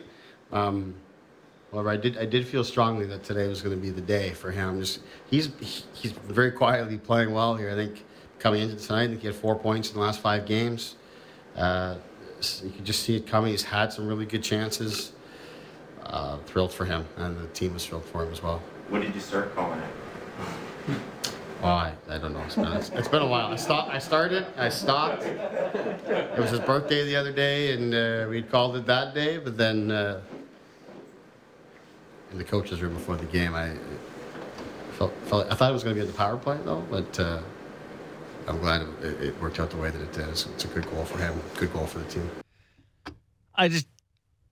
[0.51, 0.95] Um,
[1.71, 4.31] however, I did, I did feel strongly that today was going to be the day
[4.31, 4.79] for him.
[4.79, 5.49] Just he's
[5.93, 7.69] he's very quietly playing well here.
[7.69, 8.05] I think
[8.39, 10.95] coming into tonight, I think he had four points in the last five games.
[11.55, 11.95] Uh,
[12.63, 13.51] you can just see it coming.
[13.51, 15.11] He's had some really good chances
[16.05, 18.61] uh, thrilled for him, and the team was thrilled for him as well.
[18.89, 20.97] What did you start calling it?
[21.63, 22.41] I, I don't know.
[22.43, 23.47] It's been, it's, it's been a while.
[23.47, 23.91] I stopped.
[23.91, 24.45] I started.
[24.57, 25.23] I stopped.
[25.23, 29.37] It was his birthday the other day, and uh, we called it that day.
[29.37, 30.21] But then, uh,
[32.31, 33.73] in the coaches' room before the game, I
[34.93, 36.85] felt, felt I thought it was going to be at the power play though.
[36.91, 37.41] But uh,
[38.47, 40.29] I'm glad it, it worked out the way that it did.
[40.29, 41.39] It's, it's a good goal for him.
[41.55, 42.29] Good goal for the team.
[43.55, 43.87] I just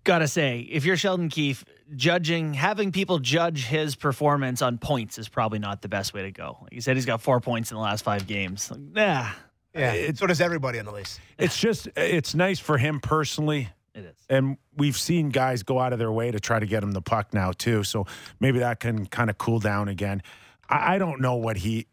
[0.03, 1.63] gotta say, if you're Sheldon Keefe,
[1.95, 6.31] judging, having people judge his performance on points is probably not the best way to
[6.31, 6.57] go.
[6.61, 8.71] Like you said, he's got four points in the last five games.
[8.71, 9.31] Like, yeah,
[9.73, 10.11] Yeah.
[10.15, 11.19] so does everybody on the list.
[11.37, 13.69] It's just it's nice for him personally.
[13.93, 14.15] it is.
[14.29, 17.01] And we've seen guys go out of their way to try to get him the
[17.01, 17.83] puck now too.
[17.83, 18.05] So
[18.39, 20.21] maybe that can kind of cool down again.
[20.69, 21.87] I, I don't know what he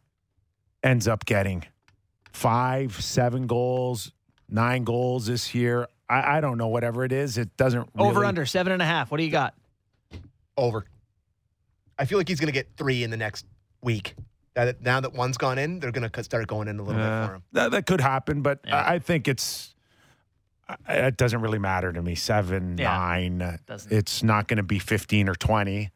[0.83, 1.65] ends up getting.
[2.33, 4.11] Five, seven goals,
[4.49, 5.87] nine goals this year.
[6.09, 6.69] I, I don't know.
[6.69, 9.11] Whatever it is, it doesn't Over under seven and a half.
[9.11, 9.55] What do you got?
[10.57, 10.85] Over.
[11.99, 13.47] I feel like he's going to get three in the next
[13.83, 14.15] week.
[14.57, 17.01] Now that, now that one's gone in, they're going to start going in a little
[17.01, 17.43] Uh, bit for him.
[17.53, 18.77] that, that could happen, but Yeah.
[18.77, 19.75] I, I think it's
[20.89, 22.15] it doesn't really matter to me.
[22.15, 22.97] Seven, Yeah.
[22.97, 23.43] nine.
[23.43, 23.93] uh, Doesn't.
[23.93, 25.91] It's not going to be fifteen or twenty,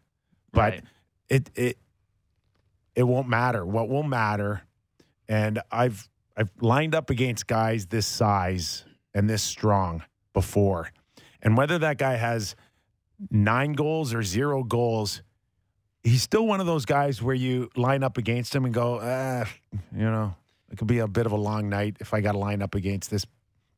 [0.53, 0.85] but Right.
[1.29, 1.79] it it
[2.95, 3.65] it won't matter.
[3.65, 4.63] What will matter,
[5.29, 10.03] and I've I've lined up against guys this size and this strong
[10.35, 10.91] before,
[11.43, 12.55] and whether that guy has
[13.31, 15.23] nine goals or zero goals,
[16.03, 19.45] he's still one of those guys where you line up against him and go, ah,
[19.93, 20.35] you know,
[20.71, 22.75] it could be a bit of a long night if I got to line up
[22.75, 23.27] against this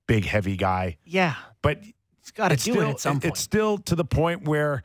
[0.07, 0.97] big heavy guy.
[1.05, 3.25] Yeah, But he's got to it's do still, it at some point.
[3.33, 4.83] It's still to the point where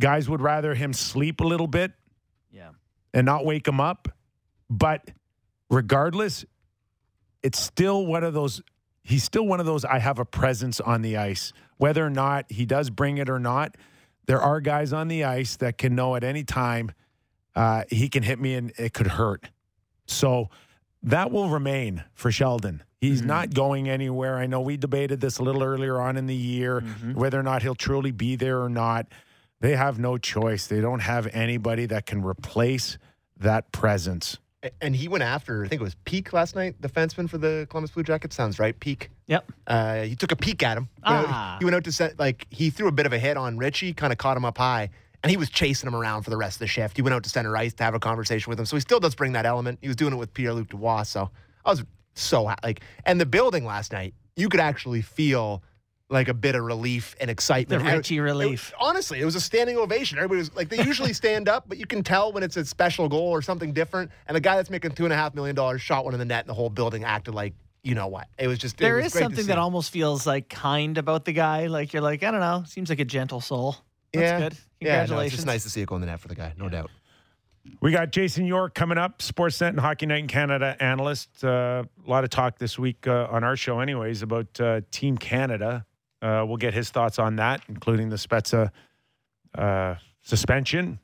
[0.00, 1.92] guys would rather him sleep a little bit
[2.52, 2.70] yeah.
[3.12, 4.08] and not wake him up.
[4.70, 5.10] But
[5.70, 6.44] regardless,
[7.42, 8.62] it's still one of those.
[9.02, 9.84] He's still one of those.
[9.84, 13.38] I have a presence on the ice, whether or not he does bring it or
[13.38, 13.76] not.
[14.26, 16.92] There are guys on the ice that can know at any time
[17.54, 19.50] uh, he can hit me and it could hurt.
[20.06, 20.48] So
[21.02, 22.82] that will remain for Sheldon.
[23.00, 24.38] He's not going anywhere.
[24.38, 26.80] I know we debated this a little earlier on in the year
[27.12, 29.08] whether or not he'll truly be there or not.
[29.60, 30.66] They have no choice.
[30.66, 32.96] They don't have anybody that can replace
[33.36, 34.38] that presence.
[34.80, 37.90] And he went after, I think it was Peeke last night, defenseman for the Columbus
[37.90, 38.34] Blue Jackets.
[38.36, 39.08] Sounds right, Peeke.
[39.26, 39.52] Yep.
[39.66, 40.88] Uh, he took a peek at him.
[41.02, 41.56] Ah.
[41.58, 43.92] he went out to set, like, he threw a bit of a hit on Ritchie,
[43.94, 44.90] kind of caught him up high,
[45.22, 46.96] and he was chasing him around for the rest of the shift.
[46.96, 48.66] He went out to center ice to have a conversation with him.
[48.66, 49.78] So he still does bring that element.
[49.80, 51.04] He was doing it with Pierre Luc Dubois.
[51.04, 51.30] So
[51.64, 55.62] I was so, like, and the building last night, you could actually feel
[56.10, 57.82] like a bit of relief and excitement.
[57.82, 58.72] The And it- Ritchie it- relief.
[58.78, 60.18] honestly, it was a standing ovation.
[60.18, 63.08] Everybody was like, they usually stand up, but you can tell when it's a special
[63.08, 64.10] goal or something different.
[64.26, 66.26] And the guy that's making two and a half million dollars shot one in the
[66.26, 68.28] net, and the whole building acted like, you know what?
[68.38, 71.24] It was just it There was is great something that almost feels like kind about
[71.24, 71.66] the guy.
[71.66, 73.76] Like you're like, I don't know, seems like a gentle soul.
[74.12, 74.38] That's yeah.
[74.38, 74.52] good.
[74.80, 75.32] Yeah, no, it's Congratulations.
[75.36, 76.90] just nice to see it go in the net for the guy, no doubt.
[77.80, 81.42] We got Jason York coming up, Sportsnet and Hockey Night in Canada analyst.
[81.42, 85.16] Uh, a lot of talk this week uh, on our show, anyways, about uh, Team
[85.16, 85.86] Canada.
[86.24, 88.70] Uh, we'll get his thoughts on that, including the Spezza
[89.56, 90.98] uh, suspension.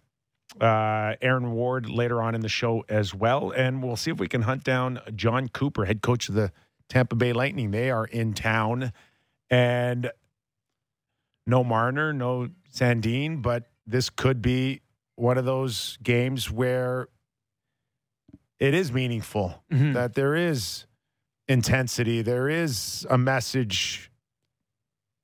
[0.61, 3.51] Uh, Aaron Ward later on in the show as well.
[3.51, 6.51] And we'll see if we can hunt down Jon Cooper, head coach of the
[6.89, 7.71] Tampa Bay Lightning.
[7.71, 8.93] They are in town.
[9.51, 10.11] And
[11.47, 14.81] no Marner, no Sandin, but this could be
[15.17, 17.09] one of those games where
[18.59, 19.93] it is meaningful, Mhm.
[19.95, 20.87] that there is
[21.49, 24.10] intensity, there is a message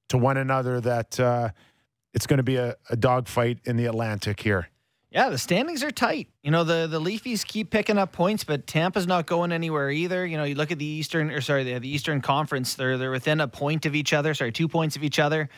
[0.08, 1.50] to one another that uh,
[2.14, 4.68] it's going to be a, a dogfight in the Atlantic here.
[5.10, 6.28] Yeah, the standings are tight.
[6.42, 10.26] You know, the the Leafs keep picking up points, but Tampa's not going anywhere either.
[10.26, 13.10] You know, you look at the Eastern or sorry, the, the Eastern Conference, they're they're
[13.10, 15.48] within a point of each other, sorry, two points of each other.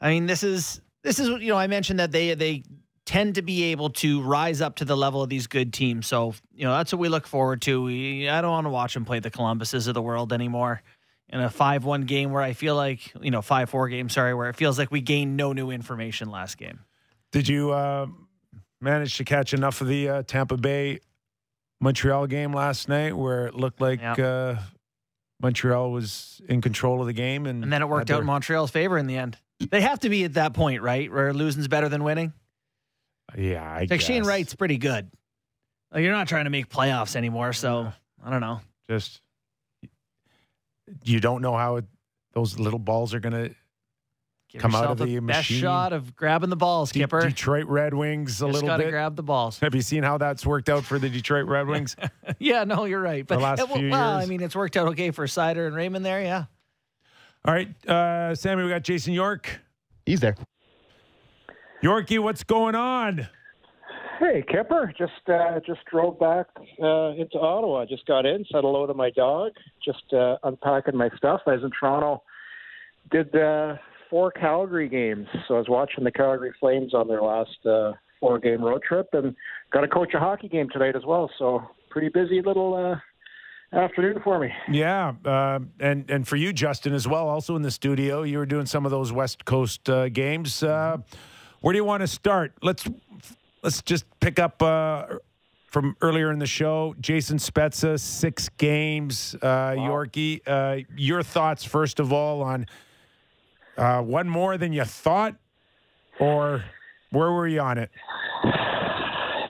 [0.00, 2.62] I mean, this is this is you know, I mentioned that they they
[3.04, 6.06] tend to be able to rise up to the level of these good teams.
[6.06, 7.82] So, you know, that's what we look forward to.
[7.82, 10.82] We, I don't want to watch them play the Columbuses of the world anymore.
[11.34, 14.54] In a 5-1 game where I feel like, you know, 5-4 game, sorry, where it
[14.54, 16.78] feels like we gained no new information last game.
[17.32, 18.06] Did you uh,
[18.80, 21.00] manage to catch enough of the uh, Tampa Bay
[21.80, 24.18] Montreal game last night where it looked like Yep.
[24.20, 24.54] uh,
[25.42, 27.46] Montreal was in control of the game?
[27.46, 29.36] And, And then it worked out in Montreal's favor in the end.
[29.58, 31.10] They have to be at that point, right?
[31.10, 32.32] Where losing's better than winning.
[33.36, 34.22] Yeah, I Like Shane.
[34.22, 35.10] Wright's pretty good.
[35.90, 37.92] Like you're not trying to make playoffs anymore, so
[38.24, 38.60] I don't know.
[38.88, 39.20] just
[41.04, 41.84] you don't know how it,
[42.32, 43.54] those little balls are going to
[44.50, 45.60] Give Come out of the the best machine.
[45.62, 47.22] shot of grabbing the balls, Skipper.
[47.22, 48.90] Detroit Red Wings a Just little gotta bit.
[48.92, 49.58] grab the balls.
[49.58, 51.96] Have you seen how that's worked out for the Detroit Red Wings?
[52.38, 53.26] yeah, no, you're right.
[53.26, 55.74] But The last well, few well, I mean, it's worked out okay for Seider and
[55.74, 56.22] Raymond there.
[56.22, 56.44] Yeah.
[57.44, 59.60] All right, uh, Sammy, we got Jason York.
[60.06, 60.36] He's there.
[61.82, 63.26] Yorkie, what's going on?
[64.18, 64.92] Hey, Kipper.
[64.96, 66.46] Just uh, just drove back
[66.80, 67.84] uh, into Ottawa.
[67.84, 69.52] Just got in, said hello to my dog.
[69.84, 71.40] Just uh, unpacking my stuff.
[71.46, 72.22] I was in Toronto.
[73.10, 73.76] Did uh,
[74.08, 78.38] four Calgary games, so I was watching the Calgary Flames on their last uh, four
[78.38, 79.34] game road trip, and
[79.72, 81.30] got to coach a hockey game tonight as well.
[81.38, 82.74] So pretty busy little
[83.72, 84.50] uh, afternoon for me.
[84.70, 87.28] Yeah, uh, and and for you, Justin, as well.
[87.28, 90.62] Also in the studio, you were doing some of those West Coast uh, games.
[90.62, 90.98] Uh,
[91.60, 92.52] where do you want to start?
[92.62, 92.86] Let's
[93.64, 95.06] let's just pick up uh,
[95.66, 96.94] from earlier in the show.
[97.00, 99.34] Jason Spezza, six games.
[99.42, 102.66] Uh, Yorkie, uh, your thoughts first of all on
[103.76, 105.34] uh, one more than you thought,
[106.20, 106.62] or
[107.10, 107.90] where were you on it?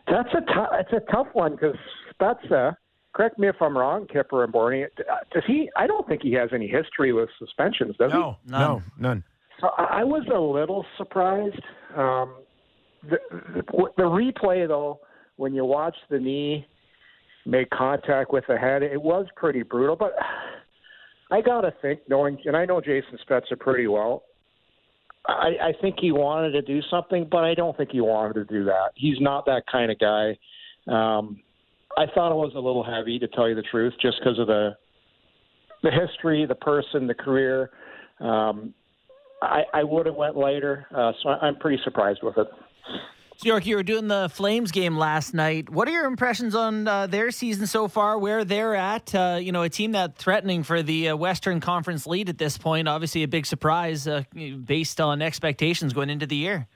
[0.06, 0.68] That's a tough.
[0.80, 1.76] It's a tough one because
[2.18, 2.76] Spezza.
[3.12, 4.86] Correct me if I'm wrong, Kipper and Borny.
[5.32, 5.70] Does he?
[5.76, 8.18] I don't think he has any history with suspensions, does he?
[8.18, 9.22] No, no, none.
[9.60, 11.62] So I I was a little surprised.
[11.96, 12.34] Um,
[13.10, 13.18] the,
[13.96, 15.00] the, replay, though,
[15.36, 16.66] when you watch the knee
[17.46, 19.96] make contact with the head, it was pretty brutal.
[19.96, 20.14] But
[21.30, 24.24] I got to think, knowing, and I know Jason Spezza pretty well,
[25.26, 28.44] I, I think he wanted to do something, but I don't think he wanted to
[28.44, 28.90] do that.
[28.94, 30.36] He's not that kind of guy.
[30.86, 31.40] Um,
[31.96, 34.46] I thought it was a little heavy, to tell you the truth, just because of
[34.46, 34.76] the
[35.82, 37.70] the history, the person, the career.
[38.18, 38.72] Um,
[39.42, 42.46] I, I would have went later, uh, so I'm pretty surprised with it.
[43.36, 45.68] So, York, you were doing the Flames game last night.
[45.68, 48.16] What are your impressions on uh, their season so far?
[48.16, 49.12] Where they're at?
[49.12, 52.56] Uh, you know, a team that threatening for the uh, Western Conference lead at this
[52.56, 52.86] point.
[52.86, 54.22] Obviously, a big surprise uh,
[54.64, 56.68] based on expectations going into the year.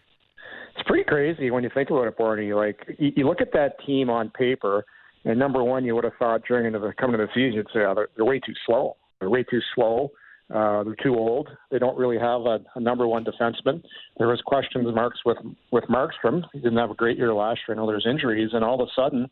[0.77, 2.53] It's pretty crazy when you think about it, Barney.
[2.53, 4.85] Like you, you look at that team on paper,
[5.25, 7.95] and number one, you would have thought during the coming to the season, say oh,
[7.95, 8.97] they're, they're way too slow.
[9.21, 10.11] They're way too slow.
[10.53, 11.49] Uh, they're too old.
[11.71, 13.83] They don't really have a, a number one defenseman.
[14.17, 15.37] There was questions marks with
[15.71, 16.43] with Markstrom.
[16.53, 17.77] He didn't have a great year last year.
[17.77, 19.31] I know there's injuries, and all of a sudden,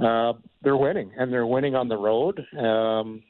[0.00, 2.38] uh, they're winning, and they're winning on the road.
[2.58, 3.22] Um,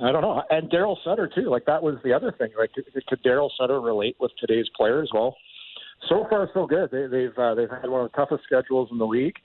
[0.00, 0.42] I don't know.
[0.50, 1.50] And Daryl Sutter too.
[1.50, 2.50] Like that was the other thing.
[2.56, 5.10] Like could, could Daryl Sutter relate with today's players?
[5.12, 5.36] Well,
[6.08, 6.90] so far so good.
[6.92, 9.36] They, they've uh, they've had one of the toughest schedules in the league,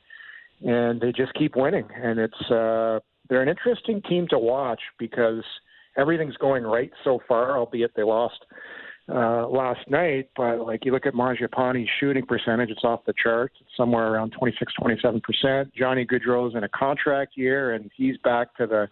[0.61, 1.87] and they just keep winning.
[1.95, 5.43] And it's uh, they're an interesting team to watch because
[5.97, 7.57] everything's going right so far.
[7.57, 8.45] Albeit they lost
[9.09, 13.55] uh, last night, but like you look at Mangiapane's shooting percentage, it's off the charts.
[13.59, 15.73] It's somewhere around 26, 27 percent.
[15.75, 18.87] Johnny Gaudreau's in a contract year, and he's back to the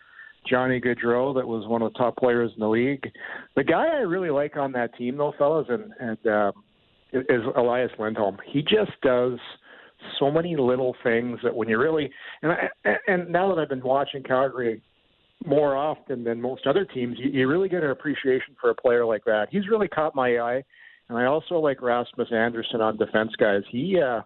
[0.49, 3.11] Johnny Goodrow that was one of the top players in the league.
[3.55, 6.63] The guy I really like on that team, though, fellas, and and um,
[7.13, 8.37] is Elias Lindholm.
[8.45, 9.37] He just does
[10.19, 12.11] so many little things that when you really
[12.41, 12.69] and I,
[13.07, 14.81] and now that I've been watching Calgary
[15.45, 19.05] more often than most other teams, you, you really get an appreciation for a player
[19.05, 19.47] like that.
[19.51, 20.63] He's really caught my eye,
[21.09, 23.63] and I also like Rasmus Andersson on defense guys.
[23.71, 24.21] He, uh,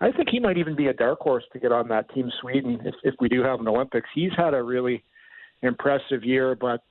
[0.00, 2.80] I think he might even be a dark horse to get on that team Sweden
[2.84, 4.08] if, if we do have an Olympics.
[4.14, 5.02] He's had a really
[5.62, 6.82] impressive year, but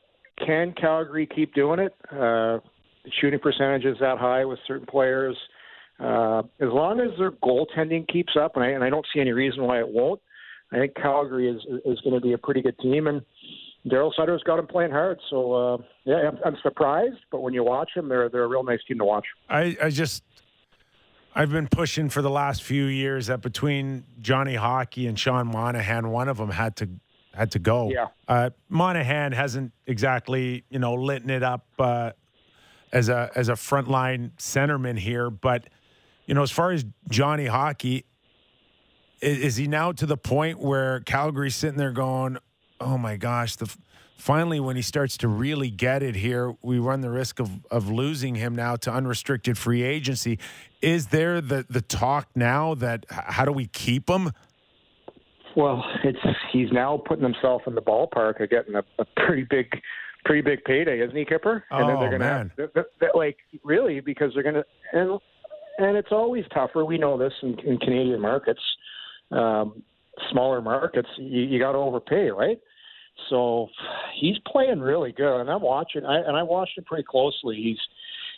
[0.46, 1.96] can Calgary keep doing it?
[2.12, 2.60] Uh,
[3.22, 5.38] shooting percentages that high with certain players.
[6.00, 9.32] Uh, as long as their goaltending keeps up, and I, and I don't see any
[9.32, 10.22] reason why it won't,
[10.72, 13.08] I think Calgary is is going to be a pretty good team.
[13.08, 13.22] And
[13.88, 15.20] Daryl Sutter's got them playing hard.
[15.30, 18.64] So uh, yeah, I'm, I'm surprised, but when you watch them, they're they're a real
[18.64, 19.26] nice team to watch.
[19.50, 20.24] I, I just
[21.36, 26.10] I've been pushing for the last few years that between Johnny Hockey and Sean Monahan,
[26.10, 26.90] one of them had to
[27.34, 27.92] had to go.
[27.92, 28.08] Yeah.
[28.28, 32.12] Uh, Monahan hasn't exactly you know lit it up uh,
[32.92, 35.68] as a as a frontline centerman here, but
[36.26, 38.06] you know as far as Johnny Hockey,
[39.22, 42.38] is, is he now to the point where Calgary's sitting there going,
[42.80, 43.74] "Oh my gosh, the."
[44.18, 47.88] Finally, when he starts to really get it here, we run the risk of, of
[47.88, 50.40] losing him now to unrestricted free agency.
[50.82, 54.32] Is there the, the talk now that how do we keep him?
[55.56, 56.18] Well, it's
[56.52, 59.72] he's now putting himself in the ballpark of getting a, a pretty big,
[60.26, 61.64] pretty big payday, isn't he, Kipper?
[61.70, 62.52] and then Oh, they're gonna man.
[62.58, 65.20] have, they're, they're, like really because they're gonna and
[65.78, 66.86] and it's always tougher.
[66.86, 68.62] We know this in, in Canadian markets,
[69.32, 69.84] um,
[70.32, 71.10] smaller markets.
[71.18, 72.60] You, you got to overpay, right?
[73.30, 73.70] So
[74.20, 76.06] he's playing really good, and I'm watching.
[76.06, 77.56] I, and I watched him pretty closely.
[77.56, 77.80] He's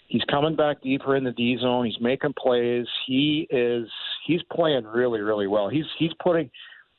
[0.08, 1.85] he's coming back deeper in the D zone.
[1.85, 2.87] He's making plays.
[3.06, 3.87] He is
[4.25, 5.69] he's playing really really well.
[5.69, 6.50] He's he's putting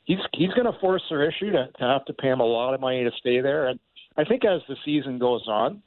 [0.05, 2.73] he's he's going to force their issue to, to have to pay him a lot
[2.73, 3.67] of money to stay there.
[3.67, 3.79] And
[4.17, 5.81] I think as the season goes on,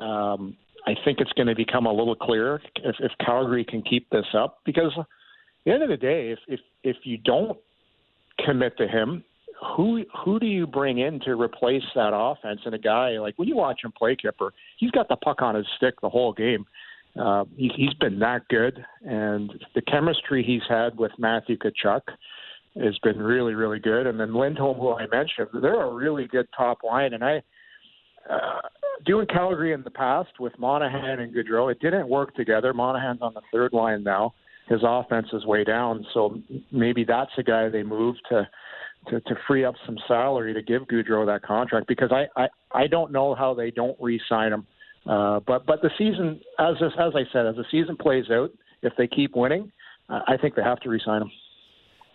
[0.00, 4.08] um, I think it's going to become a little clearer if, if Calgary can keep
[4.10, 4.58] this up.
[4.64, 4.92] Because
[5.66, 7.58] the end of the day, if if if you don't
[8.44, 9.22] commit to him,
[9.76, 12.60] who who do you bring in to replace that offense?
[12.64, 15.54] And a guy like when you watch him play, Kipper, he's got the puck on
[15.54, 16.64] his stick the whole game.
[17.20, 22.02] Uh, he, he's been that good, and the chemistry he's had with Matthew Tkachuk
[22.76, 24.06] has been really, really good.
[24.06, 27.14] And then Lindholm, who I mentioned, they're a really good top line.
[27.14, 27.42] And I,
[28.28, 28.60] uh,
[29.06, 32.74] doing Calgary in the past with Monahan and Gaudreau, it didn't work together.
[32.74, 34.34] Monahan's on the third line now.
[34.68, 36.40] His offense is way down, so
[36.72, 38.48] maybe that's a guy they move to
[39.08, 42.86] to, to free up some salary to give Gaudreau that contract because I, I, I
[42.88, 44.66] don't know how they don't re-sign him.
[45.08, 48.50] Uh, but but the season, as as I said, as the season plays out,
[48.82, 49.70] if they keep winning,
[50.08, 51.30] uh, I think they have to re-sign him.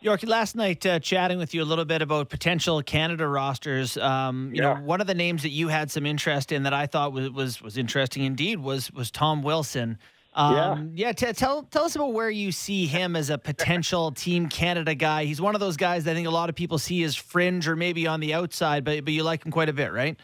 [0.02, 3.98] York, last night uh, chatting with you a little bit about potential Canada rosters.
[3.98, 4.74] Um, you Yeah.
[4.74, 7.30] know, one of the names that you had some interest in that I thought was
[7.30, 9.98] was, was interesting indeed was was Tom Wilson.
[10.34, 11.12] Um, yeah.
[11.12, 15.26] t- tell tell us about where you see him as a potential Team Canada guy.
[15.26, 17.68] He's one of those guys that I think a lot of people see as fringe
[17.68, 20.18] or maybe on the outside, but but you like him quite a bit, right?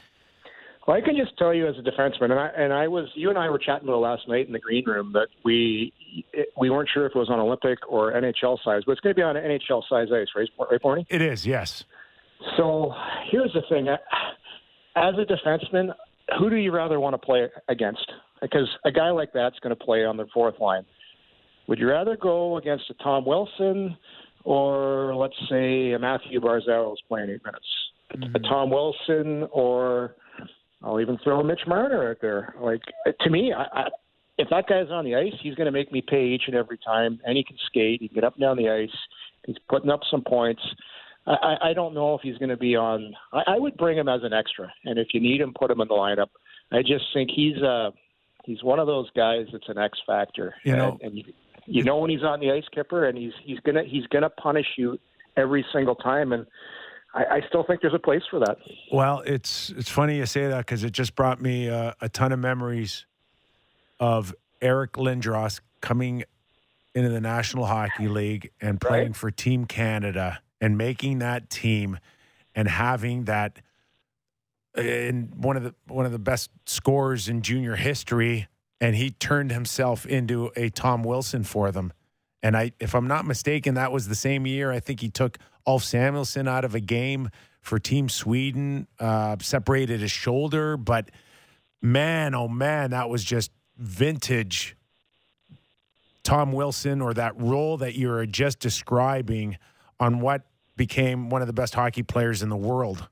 [0.87, 3.27] Well, I can just tell you as a defenseman, and I and I was you
[3.29, 5.91] and I were chatting about it last night in the green room that we
[6.31, 9.13] it, we weren't sure if it was on Olympic or NHL size, but it's going
[9.13, 10.47] to be on NHL size ice, right?
[10.71, 11.05] Right, Barney?
[11.09, 11.83] It is, yes.
[12.55, 12.93] So
[13.29, 13.89] here's the thing:
[14.95, 15.93] as a defenseman,
[16.39, 18.09] who do you rather want to play against?
[18.41, 20.85] Because a guy like that's going to play on the fourth line.
[21.67, 23.97] Would you rather go against a Tom Wilson
[24.43, 27.65] or let's say a Mathew Barzal is playing eight minutes?
[28.35, 30.15] A Tom Wilson or
[30.83, 32.55] I'll even throw a Mitch Marner out there.
[32.61, 32.81] Like
[33.21, 33.87] to me, I, I,
[34.37, 36.77] if that guy's on the ice, he's going to make me pay each and every
[36.85, 38.01] time, and he can skate.
[38.01, 38.95] He can get up and down the ice.
[39.45, 40.61] He's putting up some points.
[41.25, 43.13] I, I- don't know if he's going to be on.
[43.33, 45.81] I, I would bring him as an extra, and if you need him, put him
[45.81, 46.27] in the lineup.
[46.71, 47.91] I just think he's uh
[48.47, 50.55] he's one of those guys that's an X factor.
[50.63, 51.23] You know- and, and you,
[51.67, 54.65] you know when he's on the ice, Kipper, and he's he's gonna he's gonna punish
[54.77, 54.97] you
[55.35, 56.47] every single time, and
[57.13, 58.57] I, I still think there's a place for that.
[58.91, 62.31] Well, it's it's funny you say that because it just brought me uh, a ton
[62.31, 63.05] of memories
[63.99, 66.23] of Eric Lindros coming
[66.95, 69.15] into the National Hockey League and playing Right.
[69.15, 71.99] for Team Canada and making that team
[72.55, 73.59] and having that
[74.77, 78.47] in one of the one of the best scorers in junior history
[78.79, 81.91] and he turned himself into a Tom Wilson for them.
[82.43, 85.37] And I if I'm not mistaken that was the same year I think he took
[85.65, 87.29] Ulf Samuelsson out of a game
[87.61, 91.11] for Team Sweden, uh, separated his shoulder, but
[91.81, 94.77] man, oh man, that was just vintage
[96.23, 99.57] Tom Wilson or that role that you were just describing
[99.99, 100.43] on what
[100.75, 103.07] became one of the best hockey players in the world.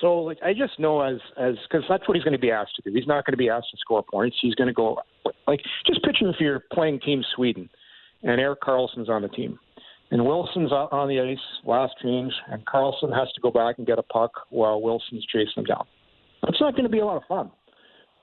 [0.00, 2.76] So like I just know as as because that's what he's going to be asked
[2.76, 2.96] to do.
[2.96, 4.36] He's not going to be asked to score points.
[4.40, 4.98] He's going to go
[5.46, 7.68] like just picture if you're playing Team Sweden,
[8.22, 9.58] and Erik Karlsson's on the team,
[10.10, 13.98] and Wilson's on the ice last change, and Karlsson has to go back and get
[13.98, 15.86] a puck while Wilson's chasing him down.
[16.42, 17.50] That's not going to be a lot of fun.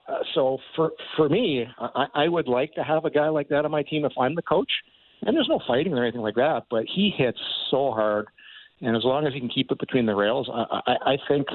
[0.08, 3.66] Uh, so for for me, I, I would like to have a guy like that
[3.66, 4.72] on my team if I'm the coach.
[5.24, 7.40] And there's no fighting or anything like that, but he hits
[7.72, 8.28] so hard,
[8.82, 11.48] and as long as he can keep it between the rails, I, I, I think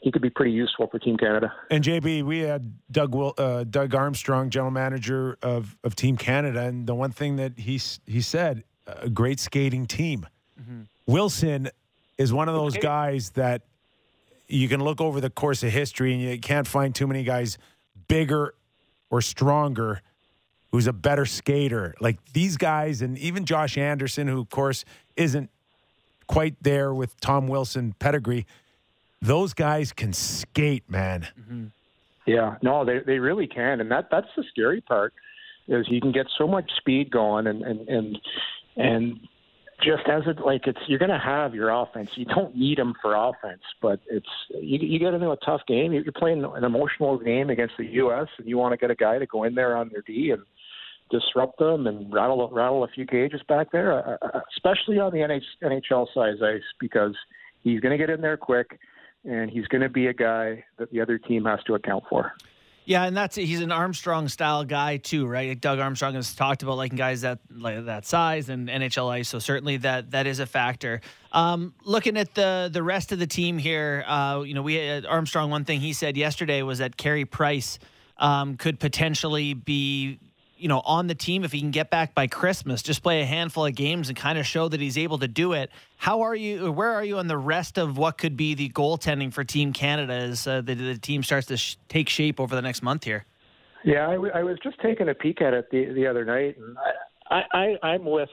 [0.00, 1.52] he could be pretty useful for Team Canada.
[1.70, 6.62] And JB, we had Doug Wil- uh, Doug Armstrong, general manager of, of Team Canada,
[6.62, 10.26] and the one thing that he he said, a great skating team.
[11.06, 11.68] Wilson
[12.18, 12.82] is one of those Okay.
[12.86, 13.62] guys that
[14.48, 17.58] you can look over the course of history, and you can't find too many guys
[18.08, 18.54] bigger
[19.10, 20.02] or stronger
[20.72, 21.94] who's a better skater.
[22.00, 24.84] Like these guys, and even Josh Anderson, who of course
[25.16, 25.50] isn't
[26.30, 28.46] quite there with Tom Wilson pedigree.
[29.20, 31.26] Those guys can skate, man.
[31.38, 31.64] Mm-hmm.
[32.24, 35.12] Yeah, no, they they really can, and that that's the scary part
[35.66, 38.18] is you can get so much speed going, and and and
[38.76, 39.20] and
[39.82, 42.10] just as it like it's you're going to have your offense.
[42.14, 45.92] You don't need them for offense, but it's you you get into a tough game.
[45.92, 48.28] You're playing an emotional game against the U.S.
[48.38, 50.42] and you want to get a guy to go in there on their D and
[51.10, 55.18] disrupt them and rattle rattle a few cages back there, uh, uh, especially on the
[55.18, 57.14] NH, NHL size ice because
[57.62, 58.78] he's going to get in there quick.
[59.22, 62.32] And he's going to be a guy that the other team has to account for.
[62.86, 65.60] Yeah, and that's he's an Armstrong style guy too, right?
[65.60, 69.38] Doug Armstrong has talked about liking guys that like that size and NHL ice, so
[69.38, 71.02] certainly that that is a factor.
[71.32, 75.02] Um, looking at the the rest of the team here, uh, you know, we uh,
[75.06, 75.50] Armstrong.
[75.50, 77.78] One thing he said yesterday was that Carey Price
[78.20, 80.18] um, could potentially be,
[80.60, 83.24] you know, on the team if he can get back by Christmas, just play a
[83.24, 85.70] handful of games and kind of show that he's able to do it.
[85.96, 86.70] How are you?
[86.70, 90.12] Where are you on the rest of what could be the goaltending for Team Canada
[90.12, 93.24] as uh, the, the team starts to sh- take shape over the next month here?
[93.84, 96.56] Yeah, I, w- I was just taking a peek at it the the other night,
[96.58, 96.76] and
[97.30, 98.28] I, I I'm with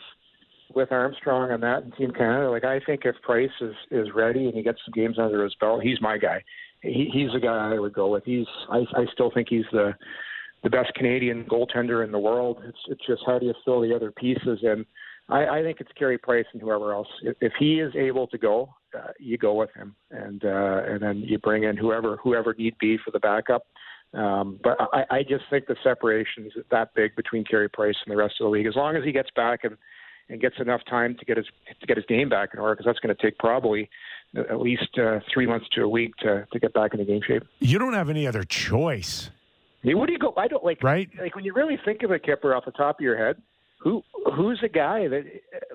[0.75, 2.49] with Armstrong on that and Team Canada.
[2.49, 5.55] Like I think if Price is is ready and he gets some games under his
[5.55, 6.43] belt, he's my guy.
[6.81, 8.23] He, he's the guy I would go with.
[8.25, 9.93] He's I I still think he's the
[10.63, 12.61] the best Canadian goaltender in the world.
[12.65, 14.85] It's it's just how do you fill the other pieces and.
[15.29, 17.09] I, I think it's Carey Price and whoever else.
[17.21, 21.01] If, if he is able to go, uh, you go with him, and uh, and
[21.01, 23.67] then you bring in whoever whoever need be for the backup.
[24.13, 28.13] Um, but I, I just think the separation is that big between Carey Price and
[28.13, 28.67] the rest of the league.
[28.67, 29.75] As long as he gets back and
[30.29, 31.47] and gets enough time to get his
[31.77, 33.89] to get his game back in order, because that's going to take probably
[34.37, 37.43] at least uh, three months to a week to to get back into game shape.
[37.59, 39.29] You don't have any other choice.
[39.95, 40.33] What do you go?
[40.37, 41.09] I don't like right.
[41.19, 43.41] Like when you really think of it, Kipper, off the top of your head,
[43.79, 44.01] who
[44.35, 45.23] who's a guy that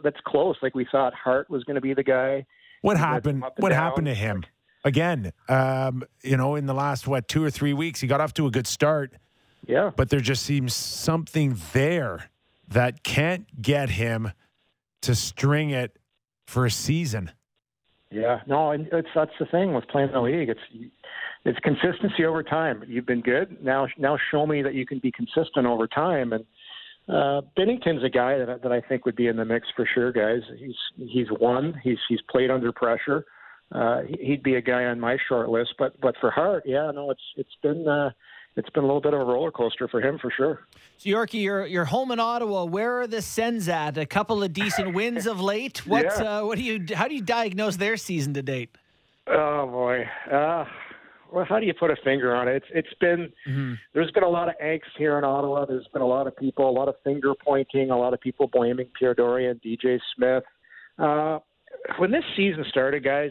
[0.02, 0.56] that's close?
[0.62, 2.46] Like we thought Hart was going to be the guy.
[2.82, 3.42] What happened?
[3.58, 3.78] What down.
[3.78, 4.44] happened to him?
[4.84, 8.34] again, um, you know, in the last what two or three weeks, he got off
[8.34, 9.14] to a good start.
[9.66, 12.30] Yeah, but there just seems something there
[12.68, 14.32] that can't get him
[15.02, 15.98] to string it
[16.46, 17.30] for a season.
[18.10, 20.48] Yeah, no, and it's that's the thing with playing the league.
[20.48, 20.60] It's
[21.44, 22.84] it's consistency over time.
[22.86, 23.86] You've been good now.
[23.98, 26.32] Now show me that you can be consistent over time.
[26.32, 26.44] And
[27.08, 30.12] uh, Binnington's a guy that that I think would be in the mix for sure,
[30.12, 30.42] guys.
[30.58, 31.80] He's he's won.
[31.82, 33.24] He's he's played under pressure
[33.74, 35.74] uh, he'd be a guy on my short list.
[35.78, 38.10] But but for Hart, yeah, no, it's it's been uh,
[38.56, 40.66] it's been a little bit of a roller coaster for him for sure.
[40.98, 42.64] So Yorkie, you're you're home in Ottawa.
[42.64, 43.96] Where are the Sens at?
[43.96, 45.86] A couple of decent wins of late.
[45.86, 46.40] What yeah.
[46.40, 48.70] uh, what do you how do you diagnose their season to date?
[49.26, 50.08] Oh boy.
[50.30, 50.64] Uh,
[51.32, 52.56] well, how do you put a finger on it?
[52.56, 53.74] It's it's been mm-hmm.
[53.94, 55.64] there's been a lot of angst here in Ottawa.
[55.64, 58.48] There's been a lot of people, a lot of finger pointing, a lot of people
[58.52, 60.44] blaming Pierre Dorion, DJ Smith.
[60.98, 61.38] Uh,
[61.98, 63.30] when this season started, guys,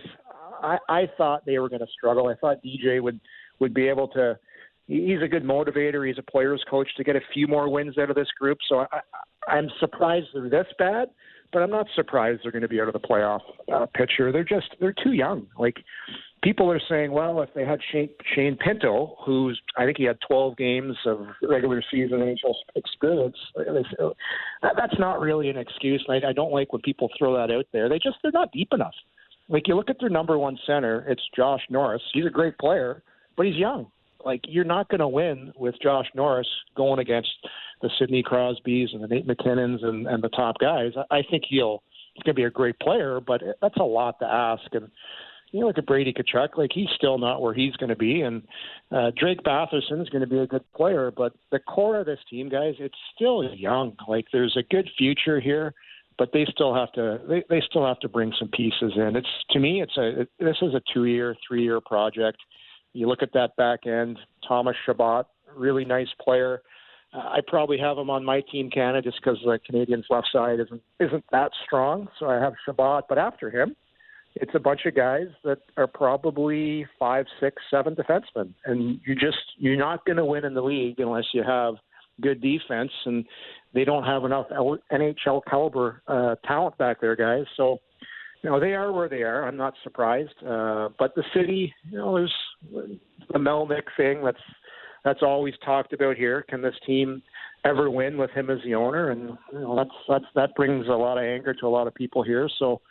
[0.62, 2.28] I, I thought they were going to struggle.
[2.28, 3.20] I thought DJ would
[3.60, 4.38] would be able to.
[4.88, 6.06] He's a good motivator.
[6.06, 8.58] He's a player's coach to get a few more wins out of this group.
[8.68, 9.00] So I,
[9.48, 11.10] I'm surprised they're this bad,
[11.54, 13.42] but I'm not surprised they're going to be out of the playoff
[13.74, 14.32] uh, picture.
[14.32, 15.48] They're just they're too young.
[15.58, 15.78] Like
[16.44, 20.18] people are saying, well, if they had Shane, Shane Pinto, who's I think he had
[20.28, 23.38] 12 games of regular season NHL experience,
[24.62, 26.04] that's not really an excuse.
[26.10, 27.90] I, I don't like when people throw that out there.
[27.90, 28.96] They just they're not deep enough.
[29.50, 32.02] Like you look at their number one center, it's Josh Norris.
[32.14, 33.04] He's a great player,
[33.36, 33.88] but he's young.
[34.24, 37.30] Like you're not going to win with Josh Norris going against
[37.82, 40.92] the Sidney Crosbys and the Nate MacKinnons and, and the top guys.
[41.10, 41.84] I think he'll
[42.14, 44.64] he's going to be a great player, but that's a lot to ask.
[44.74, 44.90] And
[45.52, 48.22] you know, look at Brady Tkachuk, like he's still not where he's going to be,
[48.22, 48.44] and
[48.92, 52.20] uh, Drake Batherson is going to be a good player, but the core of this
[52.30, 53.96] team, guys, it's still young.
[54.08, 55.74] Like there's a good future here
[56.22, 59.16] but they still have to they, they still have to bring some pieces in.
[59.16, 62.38] It's to me it's a it, this is a two year three year project.
[62.94, 65.26] You look at that back end, Thomas Chabot,
[65.56, 66.62] really nice player.
[67.12, 70.60] Uh, I probably have him on my team Canada just because the Canadians left side
[70.60, 72.08] isn't isn't that strong.
[72.20, 73.76] So I have Chabot, but after him,
[74.36, 79.38] it's a bunch of guys that are probably five, six, seven defensemen, and you just
[79.58, 81.76] you're not going to win in the league unless you have
[82.22, 83.26] good defense, and
[83.74, 84.48] they don't have enough
[84.92, 87.46] NHL caliber uh, talent back there, guys.
[87.58, 87.80] So,
[88.44, 89.48] you know, they are where they are.
[89.48, 90.34] I'm not surprised.
[90.46, 92.34] Uh, but the city, you know, there's
[92.72, 94.38] the Melnyk thing that's
[95.04, 96.44] that's always talked about here.
[96.48, 97.24] Can this team
[97.66, 99.12] ever win with him as the owner?
[99.12, 101.96] And you know, that's that's that brings a lot of anger to a lot of
[101.96, 102.50] people here.
[102.60, 102.82] So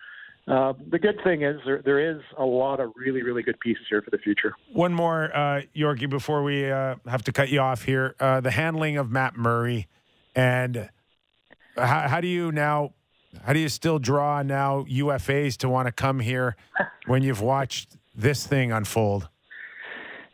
[0.51, 3.84] uh, the good thing is there, there is a lot of really, really good pieces
[3.88, 4.53] here for the future.
[4.72, 8.16] One more, uh, Yorkie, before we uh, have to cut you off here.
[8.18, 9.86] Uh, the handling of Matt Murray,
[10.34, 10.90] and
[11.76, 12.94] how, how, do you now?
[13.44, 16.57] How do you still draw now UFAs to want to come here
[17.07, 19.28] when you've watched this thing unfold?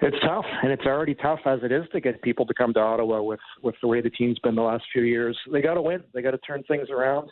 [0.00, 2.80] It's tough, and it's already tough as it is to get people to come to
[2.80, 5.38] Ottawa with with the way the team's been the last few years.
[5.52, 6.02] They got to win.
[6.14, 7.30] They got to turn things around.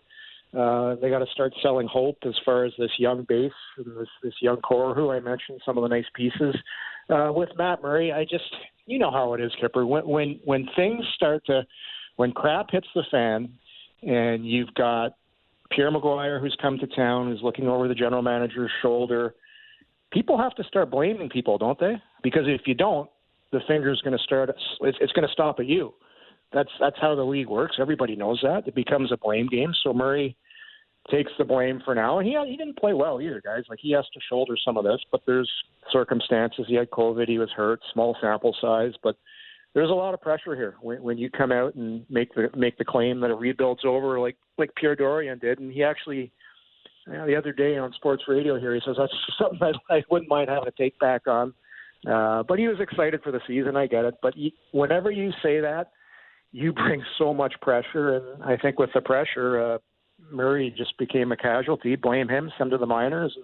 [0.56, 4.08] Uh, they got to start selling hope as far as this young base and this,
[4.22, 6.54] this young core who I mentioned some of the nice pieces.
[7.10, 8.44] Uh, with Matt Murray, I just
[8.86, 9.84] you know how it is, Kipper.
[9.84, 11.66] When when when things start to
[12.16, 13.52] when crap hits the fan,
[14.02, 15.16] and you've got
[15.70, 19.34] Pierre McGuire who's come to town, who's looking over the general manager's shoulder.
[20.12, 21.94] People have to start blaming people, don't they?
[22.22, 23.10] Because if you don't,
[23.50, 24.48] the finger's going to start.
[24.48, 25.92] It's, it's going to stop at you.
[26.52, 27.76] That's that's how the league works.
[27.80, 28.68] Everybody knows that.
[28.68, 29.72] It becomes a blame game.
[29.82, 30.36] So Murray
[31.10, 32.18] takes the blame for now.
[32.18, 33.64] And he he didn't play well either, guys.
[33.68, 35.50] Like he has to shoulder some of this, but there's
[35.92, 36.64] circumstances.
[36.68, 39.16] He had COVID, he was hurt, small sample size, but
[39.74, 42.78] there's a lot of pressure here when, when you come out and make the make
[42.78, 46.32] the claim that a rebuild's over, like like Pierre Dorion did, and he actually.
[47.06, 50.02] You know, the other day on sports radio here, he says that's something that I
[50.10, 51.52] wouldn't mind having to take back on.
[52.10, 53.76] Uh, but he was excited for the season.
[53.76, 54.14] I get it.
[54.22, 55.90] But he, whenever you say that,
[56.52, 59.78] you bring so much pressure, and I think with the pressure, uh,
[60.30, 61.96] Murray just became a casualty.
[61.96, 63.36] Blame him, send to the minors,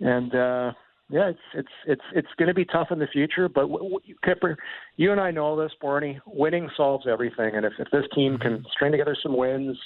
[0.00, 0.72] and, and uh,
[1.08, 3.48] yeah, it's it's it's it's going to be tough in the future.
[3.48, 4.56] But w- w- Kipper,
[4.96, 6.18] you and I know this, Barney.
[6.26, 9.76] Winning solves everything, and if if this team can string together some wins,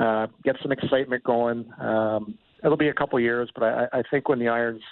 [0.00, 3.50] uh, get some excitement going, um, it'll be a couple years.
[3.54, 4.82] But I, I think when the Irons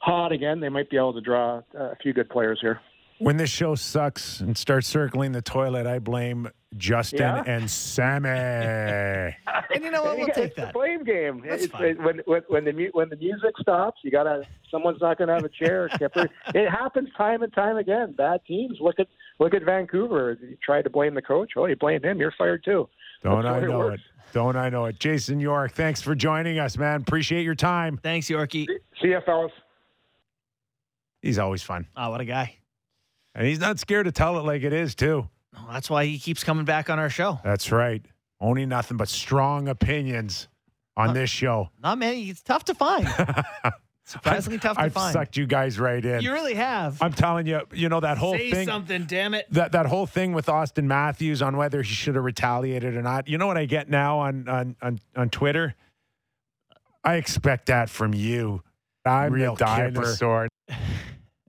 [0.00, 2.80] hot again, they might be able to draw a few good players here.
[3.18, 7.42] When this show sucks and starts circling the toilet, I blame Justin Yeah?
[7.46, 8.28] and Sammy.
[9.74, 10.16] And you know what?
[10.16, 10.74] We'll it's take the that.
[10.74, 11.42] blame game.
[11.46, 11.90] That's It's- fine.
[11.90, 15.34] it- when, when when the mu- when the music stops, you gotta someone's not gonna
[15.34, 15.88] have a chair.
[15.98, 16.28] Kipper.
[16.54, 18.12] it happens time and time again.
[18.16, 18.78] Bad teams.
[18.80, 19.08] Look at
[19.38, 20.38] look at Vancouver.
[20.40, 21.52] You tried to blame the coach.
[21.56, 22.18] Oh, you blamed him.
[22.18, 22.88] You're fired too.
[23.22, 24.00] Don't I the way it know it?
[24.32, 24.98] Don't I know it?
[24.98, 27.02] Jason York, thanks for joining us, man.
[27.02, 27.98] Appreciate your time.
[27.98, 28.66] Thanks, Yorkie.
[29.02, 29.52] See ya, fellas.
[31.20, 31.86] He's always fun.
[31.96, 32.57] Oh, what a guy.
[33.38, 35.28] And he's not scared to tell it like it is, too.
[35.56, 37.38] Oh, that's why he keeps coming back on our show.
[37.44, 38.04] That's right.
[38.40, 40.48] Only nothing but strong opinions
[40.96, 41.70] on this show.
[41.80, 42.28] Not many.
[42.28, 43.06] It's tough to find.
[44.04, 45.12] Surprisingly tough to I've find.
[45.12, 46.20] sucked you guys right in.
[46.22, 47.00] You really have.
[47.00, 48.66] I'm telling you, you know that whole Say thing.
[48.66, 49.46] something, damn it.
[49.52, 53.28] That that whole thing with Auston Matthews on whether he should have retaliated or not.
[53.28, 55.74] You know what I get now on on on, on Twitter?
[57.04, 58.62] I expect that from you.
[59.04, 60.06] I'm Real the kipper.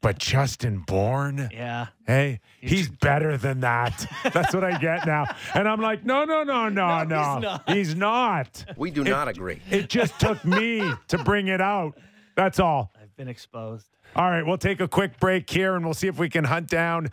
[0.01, 0.13] Dinosaur.
[0.13, 1.87] But Justin Bourne, Yeah.
[2.07, 4.05] hey, he's better than that.
[4.33, 5.25] That's what I get now.
[5.53, 7.33] And I'm like, no, no, no, no, No, no.
[7.33, 7.69] he's not.
[7.69, 8.65] He's not.
[8.77, 9.59] We do not agree.
[9.69, 11.97] It just took me to bring it out.
[12.35, 12.91] That's all.
[13.01, 13.87] I've been exposed.
[14.15, 16.67] All right, we'll take a quick break here and we'll see if we can hunt
[16.67, 17.09] down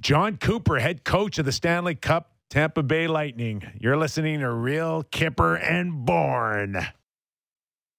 [0.00, 3.62] Jon Cooper, head coach of the Stanley Cup Tampa Bay Lightning.
[3.80, 6.76] You're listening to Real Kipper and Born.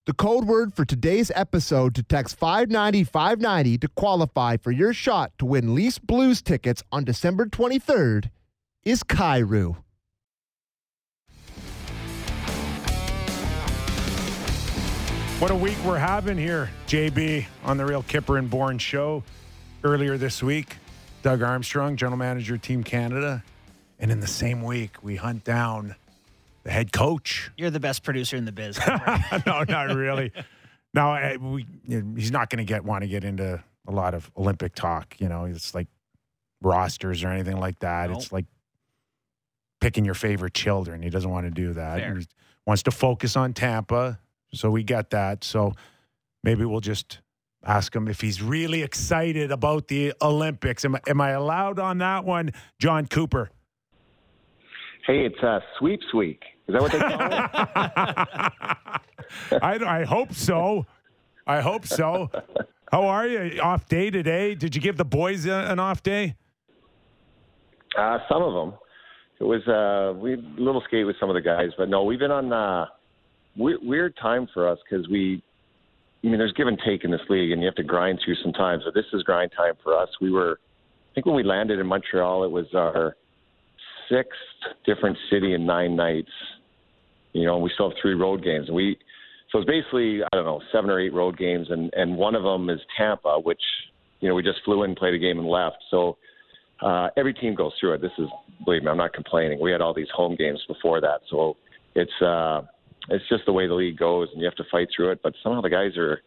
[0.07, 5.33] The code word for today's episode to text 590 590 to qualify for your shot
[5.37, 8.29] to win Leafs Blues tickets on December 23rd
[8.85, 9.75] is Kairu.
[15.39, 19.25] What a week we're having here, JB, on the Real Kipper and Born show.
[19.83, 20.77] Earlier this week,
[21.21, 23.43] Doug Armstrong, general manager, Team Canada.
[23.99, 25.97] And in the same week, we hunt down
[26.67, 28.77] the head coach You're the best producer in the biz.
[29.45, 30.31] no, not really.
[30.93, 34.31] No, I, we, he's not going to get want to get into a lot of
[34.35, 35.15] Olympic talk.
[35.19, 35.87] You know, it's like
[36.61, 38.09] rosters or anything like that.
[38.09, 38.17] Nope.
[38.17, 38.45] It's like
[39.79, 41.03] picking your favorite children.
[41.03, 41.99] He doesn't want to do that.
[41.99, 42.15] Fair.
[42.15, 42.25] He
[42.65, 44.17] wants to focus on Tampa.
[44.53, 45.43] So we get that.
[45.43, 45.73] So
[46.43, 47.19] maybe we'll just
[47.63, 50.83] ask him if he's really excited about the Olympics.
[50.83, 53.51] Am, I- am I allowed on that one, Jon Cooper?
[55.05, 56.41] Hey, it's uh, sweeps week.
[56.67, 57.11] Is that what they call
[59.51, 59.61] it?
[59.63, 60.85] I, I hope so.
[61.45, 62.29] I hope so.
[62.91, 63.61] How are you?
[63.61, 64.53] Off day today?
[64.55, 66.35] Did you give the boys a, an off day?
[67.97, 68.73] Uh, some of them.
[69.39, 72.19] It was uh, we a little skate with some of the guys, but no, we've
[72.19, 72.87] been on uh,
[73.55, 75.41] we- weird time for us because we.
[76.23, 78.35] I mean, there's give and take in this league, and you have to grind through
[78.43, 78.81] some time.
[78.83, 80.09] So this is grind time for us.
[80.19, 83.15] We were, I think, when we landed in Montreal, it was our
[84.09, 84.39] sixth
[84.85, 86.31] different city in nine nights.
[87.33, 88.97] You know, and we still have three road games, and we.
[89.51, 92.43] So it's basically I don't know seven or eight road games, and and one of
[92.43, 93.61] them is Tampa, which
[94.19, 95.77] you know we just flew in, played a game, and left.
[95.91, 96.17] So
[96.81, 98.01] uh, every team goes through it.
[98.01, 98.27] This is,
[98.65, 99.59] believe me, I'm not complaining.
[99.59, 101.57] We had all these home games before that, so
[101.95, 102.61] it's uh,
[103.09, 105.19] it's just the way the league goes, and you have to fight through it.
[105.23, 106.21] But somehow the guys are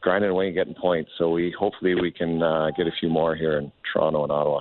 [0.00, 1.10] grinding away and getting points.
[1.18, 4.60] So we hopefully we can uh, get a few more here in Toronto and Ottawa.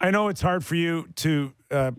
[0.00, 1.92] I know it's hard for you to uh,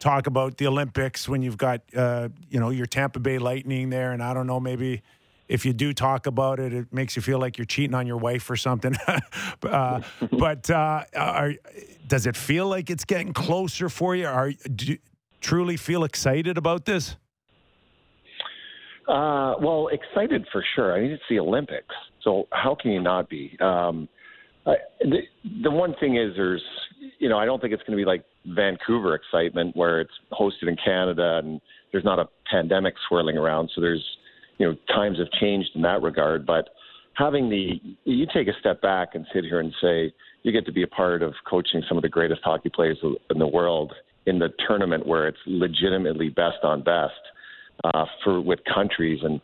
[0.00, 4.12] talk about the Olympics when you've got uh, you know your Tampa Bay Lightning there,
[4.12, 5.02] and I don't know maybe
[5.48, 8.16] if you do talk about it, it makes you feel like you're cheating on your
[8.16, 8.96] wife or something.
[9.62, 10.00] uh,
[10.32, 11.54] but uh, are,
[12.06, 14.26] does it feel like it's getting closer for you?
[14.26, 14.98] Are do you
[15.40, 17.16] truly feel excited about this?
[19.08, 20.96] Uh, well, excited for sure.
[20.96, 23.56] I mean, it's the Olympics, so how can you not be?
[23.60, 24.08] Um,
[24.64, 25.18] I, the,
[25.62, 26.62] the one thing is, there's,
[27.18, 30.68] you know, I don't think it's going to be like Vancouver excitement where it's hosted
[30.68, 33.70] in Canada and there's not a pandemic swirling around.
[33.74, 34.04] So there's,
[34.58, 36.46] you know, times have changed in that regard.
[36.46, 36.68] But
[37.14, 40.72] having the, you take a step back and sit here and say, you get to
[40.72, 43.92] be a part of coaching some of the greatest hockey players in the world
[44.26, 47.12] in the tournament where it's legitimately best on best
[47.84, 49.20] uh, for with countries.
[49.22, 49.40] And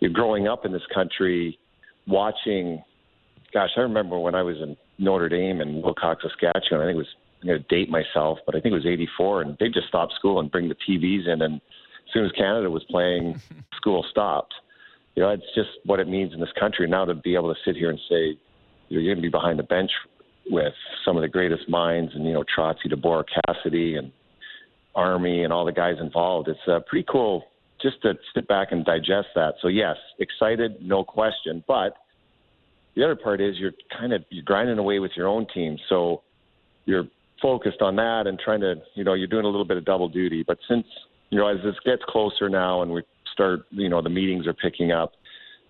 [0.00, 1.58] you're growing up in this country,
[2.06, 2.82] watching.
[3.52, 6.82] Gosh, I remember when I was in Notre Dame in Wilcox, Saskatchewan.
[6.82, 7.14] I think it was.
[7.42, 10.14] I'm going to date myself, but I think it was '84, and they just stopped
[10.14, 13.40] school and bring the TVs in, and as soon as Canada was playing,
[13.76, 14.54] school stopped.
[15.14, 17.60] You know, it's just what it means in this country now to be able to
[17.64, 18.38] sit here and say,
[18.88, 19.90] you know, you're going to be behind the bench
[20.46, 20.72] with
[21.04, 24.10] some of the greatest minds, and you know, Trotzy, DeBoer, Cassidy, and
[24.94, 26.48] Army, and all the guys involved.
[26.48, 27.44] It's uh, pretty cool
[27.80, 29.54] just to sit back and digest that.
[29.60, 31.96] So yes, excited, no question, but
[32.96, 36.22] the other part is you're kind of you're grinding away with your own team, so
[36.84, 37.04] you're
[37.42, 40.08] focused on that and trying to you know you're doing a little bit of double
[40.08, 40.44] duty.
[40.46, 40.86] But since
[41.30, 44.54] you know as this gets closer now and we start you know the meetings are
[44.54, 45.12] picking up,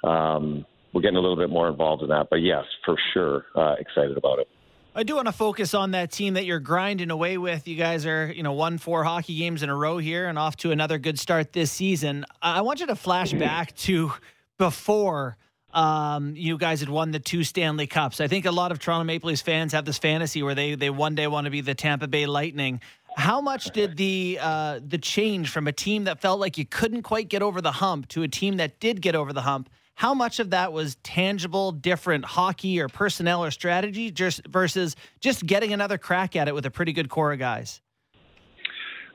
[0.05, 2.29] um, we're getting a little bit more involved in that.
[2.31, 4.49] But yes, for sure, uh, excited about it.
[4.97, 7.66] I do want to focus on that team that you're grinding away with.
[7.66, 10.55] You guys are, you know, won four hockey games in a row here and off
[10.59, 12.25] to another good start this season.
[12.41, 14.12] I want you to flash back to
[14.57, 15.37] before
[15.75, 18.20] um, you guys had won the two Stanley Cups.
[18.20, 20.89] I think a lot of Toronto Maple Leafs fans have this fantasy where they they
[20.89, 22.81] one day want to be the Tampa Bay Lightning.
[23.16, 27.03] How much did the uh, the change from a team that felt like you couldn't
[27.03, 29.68] quite get over the hump to a team that did get over the hump?
[29.97, 35.47] How much of that was tangible, different hockey or personnel or strategy, just versus just
[35.47, 37.81] getting another crack at it with a pretty good core of guys?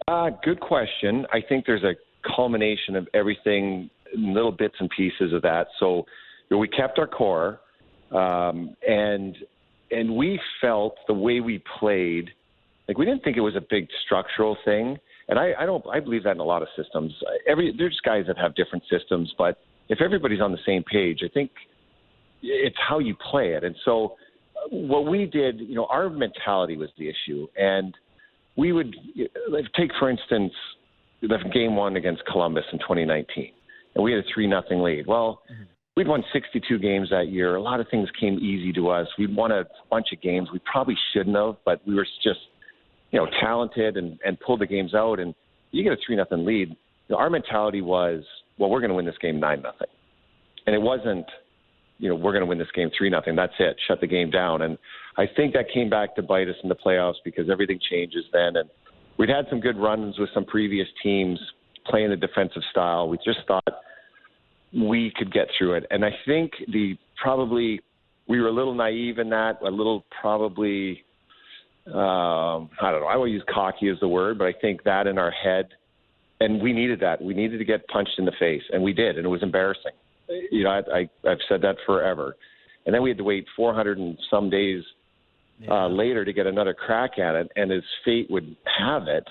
[0.07, 1.25] Uh, good question.
[1.31, 1.95] I think there's a
[2.35, 5.67] culmination of everything, little bits and pieces of that.
[5.79, 6.05] So
[6.57, 7.59] we kept our core,
[8.11, 9.35] um, and
[9.91, 12.29] and we felt the way we played,
[12.87, 14.97] like we didn't think it was a big structural thing.
[15.27, 17.13] And I, I don't, I believe that in a lot of systems.
[17.47, 21.29] Every there's guys that have different systems, but if everybody's on the same page, I
[21.31, 21.51] think
[22.41, 23.63] it's how you play it.
[23.63, 24.15] And so
[24.69, 27.47] what we did, you know, our mentality was the issue.
[27.57, 27.95] And
[28.55, 28.95] we would
[29.75, 30.53] take, for instance,
[31.21, 33.51] the game one against Columbus in 2019,
[33.95, 35.05] and we had a three nothing lead.
[35.07, 35.63] Well, mm-hmm.
[35.99, 37.55] We'd won 62 games that year.
[37.55, 39.05] A lot of things came easy to us.
[39.17, 42.39] We won a bunch of games we probably shouldn't have, but we were just,
[43.11, 45.19] you know, talented and and pulled the games out.
[45.19, 45.35] And
[45.71, 46.69] you get a three nothing lead.
[46.69, 46.75] You
[47.09, 48.23] know, our mentality was
[48.57, 49.89] well, we're going to win this game nine nothing,
[50.65, 51.25] and it wasn't,
[51.97, 53.35] you know, we're going to win this game three nothing.
[53.35, 53.75] That's it.
[53.85, 54.61] Shut the game down.
[54.61, 54.77] And
[55.17, 58.55] I think that came back to bite us in the playoffs because everything changes then.
[58.55, 58.69] And
[59.17, 61.39] we'd had some good runs with some previous teams
[61.87, 63.09] playing the defensive style.
[63.09, 63.67] We just thought
[64.73, 65.85] we could get through it.
[65.91, 67.81] And I think the probably
[68.27, 71.03] we were a little naive in that, a little probably
[71.87, 73.07] um, I don't know.
[73.07, 75.69] I will use cocky as the word, but I think that in our head
[76.39, 77.21] and we needed that.
[77.21, 79.91] We needed to get punched in the face, and we did, and it was embarrassing.
[80.51, 82.35] You know, I, I I've said that forever,
[82.85, 84.83] and then we had to wait 400 and some days
[85.59, 85.71] yeah.
[85.71, 87.51] uh, later to get another crack at it.
[87.55, 89.27] And as fate would have it,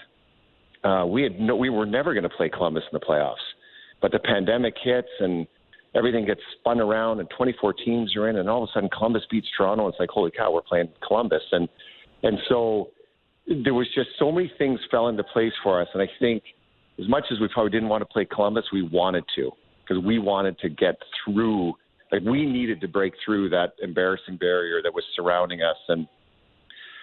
[0.84, 3.36] uh, we had no, we were never going to play Columbus in the playoffs,
[4.01, 5.46] but the pandemic hits and
[5.94, 9.22] everything gets spun around, and 24 teams are in, and all of a sudden Columbus
[9.30, 9.88] beats Toronto.
[9.88, 11.68] It's like holy cow, we're playing Columbus, and
[12.22, 12.90] and so
[13.64, 16.42] there was just so many things fell into place for us, and I think
[16.99, 19.51] as much as we probably didn't want to play Columbus, we wanted to
[19.82, 21.74] because we wanted to get through.
[22.11, 25.76] Like we needed to break through that embarrassing barrier that was surrounding us.
[25.88, 26.07] And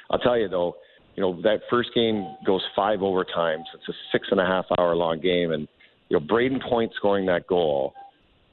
[0.09, 0.75] I'll tell you though,
[1.15, 3.63] you know that first game goes five overtimes.
[3.73, 5.67] It's a six and a half hour long game, and
[6.09, 7.93] you know Brayden Point scoring that goal.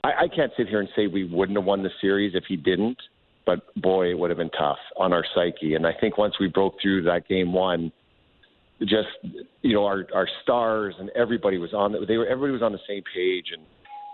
[0.04, 2.56] I, I can't sit here and say we wouldn't have won the series if he
[2.56, 2.98] didn't,
[3.46, 5.74] but boy, it would have been tough on our psyche.
[5.74, 7.92] And I think once we broke through that game one
[8.86, 9.08] just
[9.62, 12.80] you know our our stars and everybody was on they were everybody was on the
[12.88, 13.62] same page and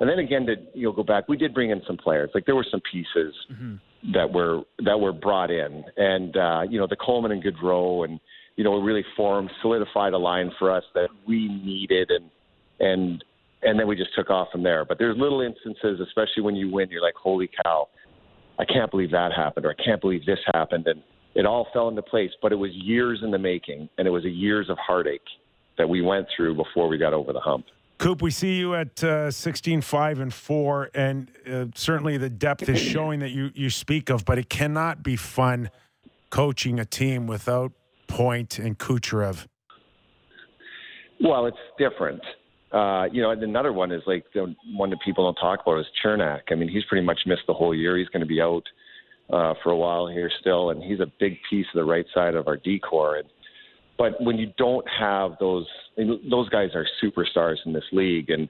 [0.00, 2.44] and then again to you know go back we did bring in some players like
[2.46, 3.76] there were some pieces mm-hmm.
[4.12, 8.20] that were that were brought in and uh you know the Coleman and Goodrow and
[8.56, 12.30] you know really formed solidified a line for us that we needed and
[12.80, 13.24] and
[13.62, 16.70] and then we just took off from there but there's little instances especially when you
[16.70, 17.88] win you're like holy cow
[18.58, 21.02] I can't believe that happened or I can't believe this happened and
[21.38, 22.30] it all fell into place.
[22.42, 25.20] But it was years in the making, and it was a years of heartache
[25.78, 27.66] that we went through before we got over the hump.
[27.98, 32.68] Coop, we see you at uh, 16, 5, and 4, and uh, certainly the depth
[32.68, 35.70] is showing that you, you speak of, but it cannot be fun
[36.30, 37.72] coaching a team without
[38.06, 39.46] Point and Kucherov.
[41.20, 42.22] Well, it's different.
[42.70, 45.80] Uh, you know, and another one is like the one that people don't talk about
[45.80, 46.42] is Cernak.
[46.50, 47.96] I mean, he's pretty much missed the whole year.
[47.96, 48.64] He's going to be out
[49.30, 52.34] uh, for a while here still, and he's a big piece of the right side
[52.34, 53.16] of our decor.
[53.16, 53.28] And
[53.96, 55.66] but when you don't have those,
[55.96, 58.48] those guys are superstars in this league, and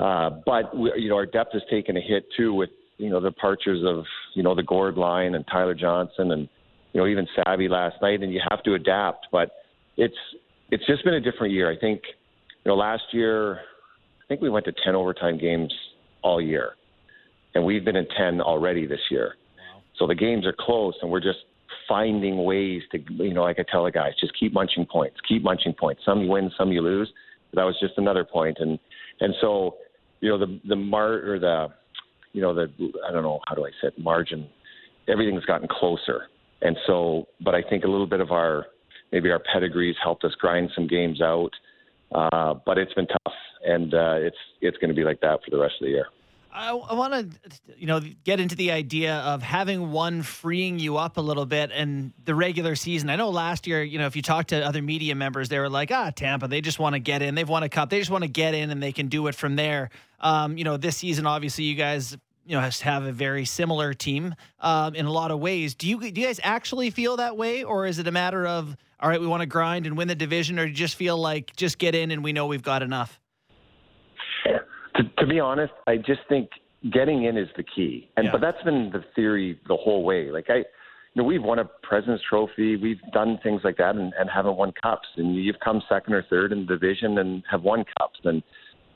[0.00, 3.20] uh, but we, you know our depth has taken a hit too with you know
[3.20, 4.04] the departures of
[4.34, 6.48] you know the Gourde line and Tyler Johnson and
[6.92, 9.26] you know even Savvy last night, and you have to adapt.
[9.32, 9.50] But
[9.96, 10.16] it's
[10.70, 11.70] it's just been a different year.
[11.70, 12.02] I think
[12.68, 15.72] you know last year I think we went to ten overtime games
[16.22, 16.72] all year,
[17.54, 19.36] and we've been in ten already this year.
[19.98, 21.38] So the games are close, and we're just
[21.88, 25.42] finding ways to, you know, like I tell the guys, just keep munching points, keep
[25.42, 26.02] munching points.
[26.04, 27.10] Some you win, some you lose.
[27.54, 28.78] That was just another point, and
[29.20, 29.76] and so,
[30.20, 31.68] you know, the the mar or the,
[32.34, 32.70] you know, the
[33.08, 34.46] I don't know how do I say it, margin.
[35.08, 36.24] Everything's gotten closer,
[36.60, 38.66] and so, but I think a little bit of our
[39.10, 41.52] maybe our pedigrees helped us grind some games out.
[42.12, 43.34] Uh, but it's been tough,
[43.64, 46.06] and uh, it's it's going to be like that for the rest of the year.
[46.58, 50.96] I, I want to, you know, get into the idea of having one freeing you
[50.96, 53.10] up a little bit and the regular season.
[53.10, 55.68] I know last year, you know, if you talk to other media members, they were
[55.68, 57.34] like, ah, Tampa, they just want to get in.
[57.34, 57.90] They've won a cup.
[57.90, 59.90] They just want to get in and they can do it from there.
[60.20, 62.16] Um, you know, this season, obviously, you guys,
[62.48, 65.74] you know, has to have a very similar team um, in a lot of ways.
[65.74, 67.62] Do you, do you guys actually feel that way?
[67.62, 70.14] Or is it a matter of, all right, we want to grind and win the
[70.14, 70.58] division?
[70.58, 73.20] Or do you just feel like just get in and we know we've got enough?
[74.96, 76.48] To, to be honest, I just think
[76.92, 78.32] getting in is the key, and Yeah.
[78.32, 80.30] but that's been the theory the whole way.
[80.30, 80.64] Like I, you
[81.16, 84.72] know, we've won a President's Trophy, we've done things like that, and, and haven't won
[84.82, 85.06] cups.
[85.16, 88.18] And you've come second or third in the division and have won cups.
[88.24, 88.42] And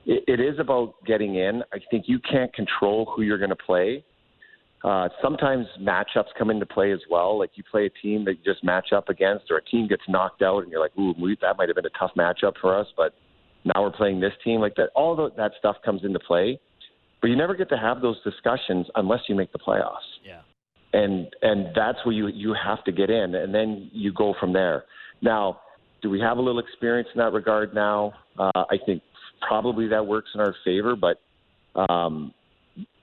[0.07, 1.63] it, it is about getting in.
[1.73, 4.05] I think you can't control who you're going to play.
[4.85, 7.39] Uh, sometimes matchups come into play as well.
[7.39, 10.03] Like you play a team that you just match up against, or a team gets
[10.09, 12.77] knocked out, and you're like, "Ooh, we, that might have been a tough matchup for
[12.77, 13.15] us," but
[13.65, 14.91] now we're playing this team like that.
[14.97, 16.59] All that stuff comes into play,
[17.21, 19.99] but you never get to have those discussions unless you make the playoffs.
[20.25, 20.41] Yeah.
[20.93, 24.53] And and that's where you you have to get in, and then you go from
[24.53, 24.85] there.
[25.23, 25.61] Now,
[26.03, 28.15] do we have a little experience in that regard now?
[28.37, 29.01] Uh, I think
[29.47, 31.21] probably that works in our favor, but
[31.81, 32.33] um,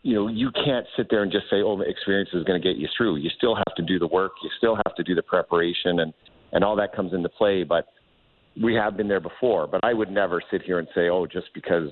[0.01, 2.77] you know you can't sit there and just say, "Oh, experience is going to get
[2.77, 4.33] you through." You still have to do the work.
[4.43, 6.13] You still have to do the preparation, and
[6.51, 7.63] and all that comes into play.
[7.63, 7.87] But
[8.61, 11.47] we have been there before, but I would never sit here and say, "Oh, just
[11.53, 11.89] because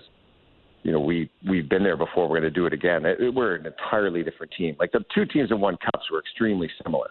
[0.83, 3.55] you know we we've been there before, we're going to do it again." It, we're
[3.55, 4.75] an entirely different team.
[4.79, 7.09] Like the two teams that won cups were extremely similar.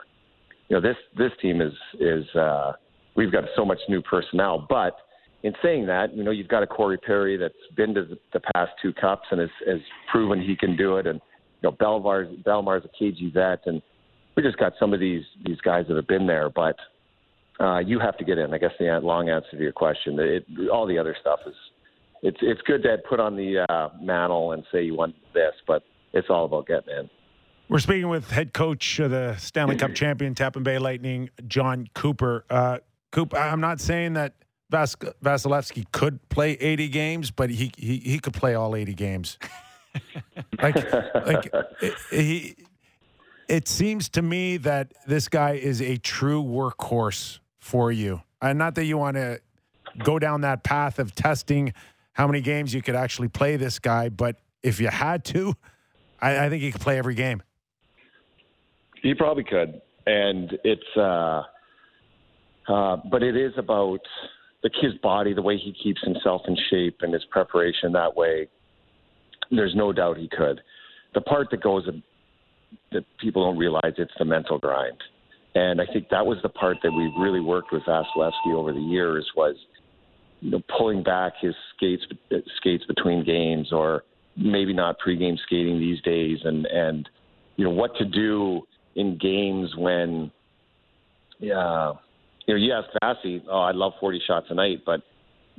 [0.68, 2.72] You know, this this team is is uh,
[3.16, 4.96] we've got so much new personnel, but
[5.42, 8.72] in saying that, you know, you've got a Corey Perry that's been to the, past
[8.82, 9.80] two cups and has, has
[10.10, 11.20] proven he can do it, and
[11.62, 13.80] you know, Bellemare's Bellemare's a KG vet, and
[14.36, 16.76] we just got some of these these guys that have been there, but
[17.60, 18.52] uh, you have to get in.
[18.52, 20.18] I guess the long answer to your question.
[20.18, 21.54] It, all the other stuff is
[22.22, 25.82] it's it's good to put on the uh, mantle and say you want this, but
[26.12, 27.10] it's all about getting in.
[27.68, 32.44] We're speaking with head coach of the Stanley Cup champion Tampa Bay Lightning, Jon Cooper.
[32.48, 32.78] Uh,
[33.10, 34.34] Coop, I'm not saying that
[34.70, 39.38] Vas- Vasilevskiy could play 80 games, but he, he he could play all 80 games.
[40.62, 41.50] like like
[41.80, 42.56] it, he.
[43.48, 48.74] It seems to me that this guy is a true workhorse for you, and not
[48.74, 49.40] that you want to
[50.02, 51.72] go down that path of testing
[52.12, 55.54] how many games you could actually play this guy, but if you had to,
[56.20, 57.40] I, I think he could play every game.
[59.00, 60.96] He probably could, and it's.
[60.96, 61.44] uh
[62.68, 64.00] uh, but it is about
[64.62, 68.48] like his body, the way he keeps himself in shape, and his preparation that way.
[69.50, 70.60] There's no doubt he could.
[71.14, 71.88] The part that goes
[72.92, 75.00] that people don't realize it's the mental grind,
[75.54, 78.80] and I think that was the part that we really worked with Vasilevskiy over the
[78.80, 79.54] years was,
[80.40, 82.02] you know, pulling back his skates
[82.56, 84.02] skates between games, or
[84.36, 87.08] maybe not pregame skating these days, and and
[87.56, 88.62] you know what to do
[88.96, 90.30] in games when,
[91.38, 91.92] yeah
[92.46, 95.02] you know, you ask Vassy, oh, I love 40 shots a night, but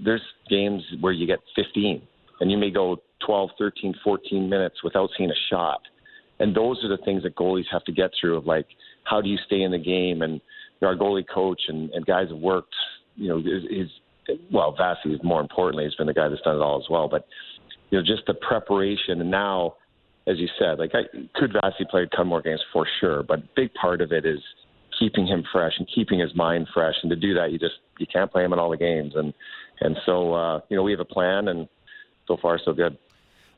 [0.04, 2.02] there's games where you get 15
[2.40, 5.82] and you may go 12, 13, 14 minutes without seeing a shot.
[6.40, 8.68] And those are the things that goalies have to get through of like,
[9.04, 10.22] how do you stay in the game?
[10.22, 10.40] And
[10.82, 12.76] our goalie coach and, and guys have worked,
[13.16, 13.90] you know, is, is
[14.52, 17.08] well, Vassy more importantly has been the guy that's done it all as well.
[17.08, 17.26] But,
[17.90, 19.22] you know, just the preparation.
[19.22, 19.76] And now,
[20.28, 21.04] as you said, like, I,
[21.36, 23.24] could Vassy play a ton more games for sure?
[23.24, 24.40] But big part of it is
[25.00, 26.96] keeping him fresh and keeping his mind fresh.
[27.02, 29.14] And to do that, you just you can't play him in all the games.
[29.16, 29.34] And
[29.80, 31.68] and so uh, you know we have a plan, and
[32.28, 32.98] so far so good.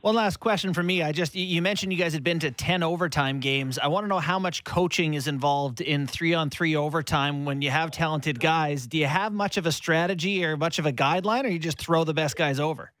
[0.02, 1.02] One last question for me.
[1.02, 3.78] I just you mentioned you guys had been to ten overtime games.
[3.78, 7.60] I want to know how much coaching is involved in three on three overtime when
[7.60, 8.86] you have talented guys.
[8.86, 11.78] Do you have much of a strategy or much of a guideline, or you just
[11.78, 12.92] throw the best guys over?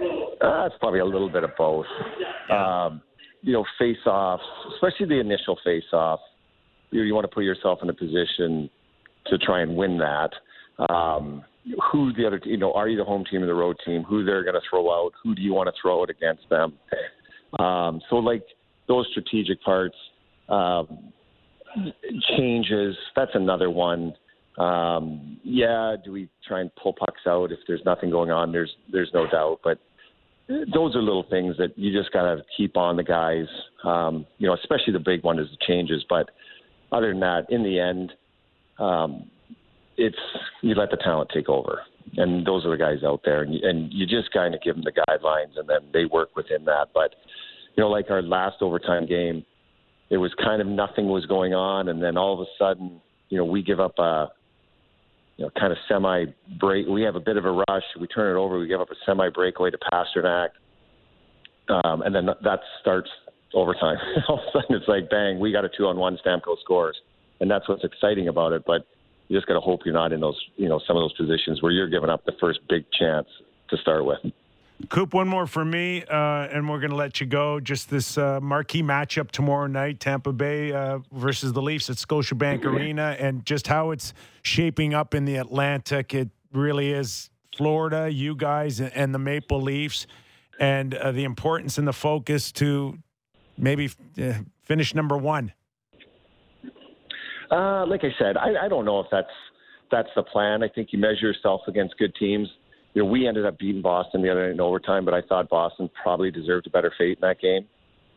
[0.00, 1.86] Uh, it's probably a little bit of both.
[2.50, 3.02] Um,
[3.42, 4.42] you know, face offs,
[4.74, 6.20] especially the initial face off
[6.90, 8.70] you, you want to put yourself in a position
[9.26, 10.30] to try and win that.
[10.90, 11.44] Um,
[11.92, 14.04] who the other, you know, are you the home team or the road team?
[14.04, 15.12] Who they're going to throw out?
[15.22, 16.74] Who do you want to throw out against them?
[17.58, 18.44] Um, so, like
[18.88, 19.96] those strategic parts,
[20.48, 21.12] um,
[22.36, 22.96] changes.
[23.14, 24.14] That's another one.
[24.58, 28.52] Um, yeah, do we try and pull pucks out if there's nothing going on?
[28.52, 29.78] There's there's no doubt, but
[30.48, 33.46] those are little things that you just got to keep on the guys.
[33.84, 36.30] Um, you know, especially the big one is the changes, but
[36.92, 38.12] other than that, in the end,
[38.78, 39.30] um,
[39.96, 40.16] it's
[40.62, 41.82] you let the talent take over,
[42.16, 44.84] and those are the guys out there, and and you just kind of give them
[44.84, 46.88] the guidelines, and then they work within that.
[46.94, 47.14] But
[47.76, 49.44] you know, like our last overtime game,
[50.10, 53.38] it was kind of nothing was going on, and then all of a sudden, you
[53.38, 54.28] know, we give up a
[55.36, 56.26] you know kind of semi
[56.60, 56.86] break.
[56.86, 57.84] We have a bit of a rush.
[57.98, 58.58] We turn it over.
[58.58, 60.48] We give up a semi breakaway to Pastrnak.
[61.68, 63.10] um, and then that starts
[63.54, 63.96] overtime.
[64.28, 66.18] All of a sudden, it's like bang, we got a two-on-one.
[66.24, 66.96] Stamkos scores,
[67.40, 68.62] and that's what's exciting about it.
[68.66, 68.86] But
[69.28, 71.62] you just got to hope you're not in those, you know, some of those positions
[71.62, 73.26] where you're giving up the first big chance
[73.70, 74.18] to start with.
[74.90, 77.58] Coop, one more for me, uh, and we're going to let you go.
[77.60, 82.64] Just this uh, marquee matchup tomorrow night, Tampa Bay uh, versus the Leafs at Scotiabank
[82.64, 86.12] Arena, and just how it's shaping up in the Atlantic.
[86.12, 90.06] It really is Florida, you guys, and the Maple Leafs,
[90.60, 92.98] and uh, the importance and the focus to
[93.58, 93.90] maybe
[94.20, 95.52] uh, finish number one.
[97.50, 99.28] Uh, like I said, I, I don't know if that's
[99.90, 100.62] that's the plan.
[100.62, 102.48] I think you measure yourself against good teams.
[102.94, 105.48] You know, we ended up beating Boston the other night in overtime, but I thought
[105.48, 107.66] Boston probably deserved a better fate in that game.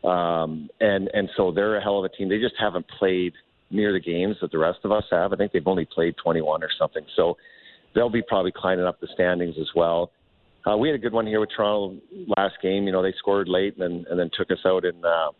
[0.08, 2.28] Um, and and so they're a hell of a team.
[2.28, 3.34] They just haven't played
[3.70, 5.32] near the games that the rest of us have.
[5.32, 7.04] I think they've only played 21 or something.
[7.14, 7.36] So
[7.94, 10.10] they'll be probably climbing up the standings as well.
[10.66, 11.98] Uh, we had a good one here with Toronto
[12.36, 12.84] last game.
[12.84, 15.30] You know, they scored late and then and then took us out in uh,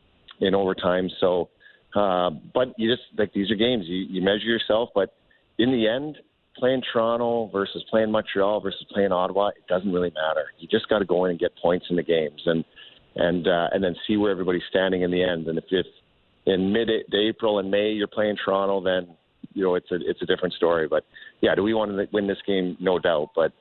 [0.41, 1.11] in overtime.
[1.21, 1.51] So
[1.95, 3.85] uh, but you just like these are games.
[3.87, 5.15] You, you measure yourself, but
[5.59, 6.19] in the end,
[6.57, 10.47] playing Toronto versus playing Montreal versus playing Ottawa, it doesn't really matter.
[10.59, 12.65] You just got to go in and get points in the games, and
[13.17, 15.49] and uh, and then see where everybody's standing in the end.
[15.49, 15.87] And if, if
[16.47, 19.17] in mid April and May you're playing Toronto, then
[19.53, 20.87] you know it's a it's a different story.
[20.87, 21.05] But
[21.41, 22.77] yeah, do we want to win this game?
[22.79, 23.53] No doubt, but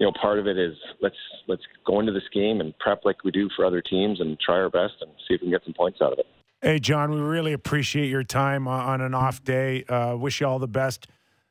[0.00, 1.14] you know part of it is let's
[1.46, 4.56] let's go into this game and prep like we do for other teams and try
[4.56, 6.26] our best and see if we can get some points out of it.
[6.62, 9.84] Hey, Jon, we really appreciate your time on an off day.
[9.84, 11.06] Uh, wish you all the best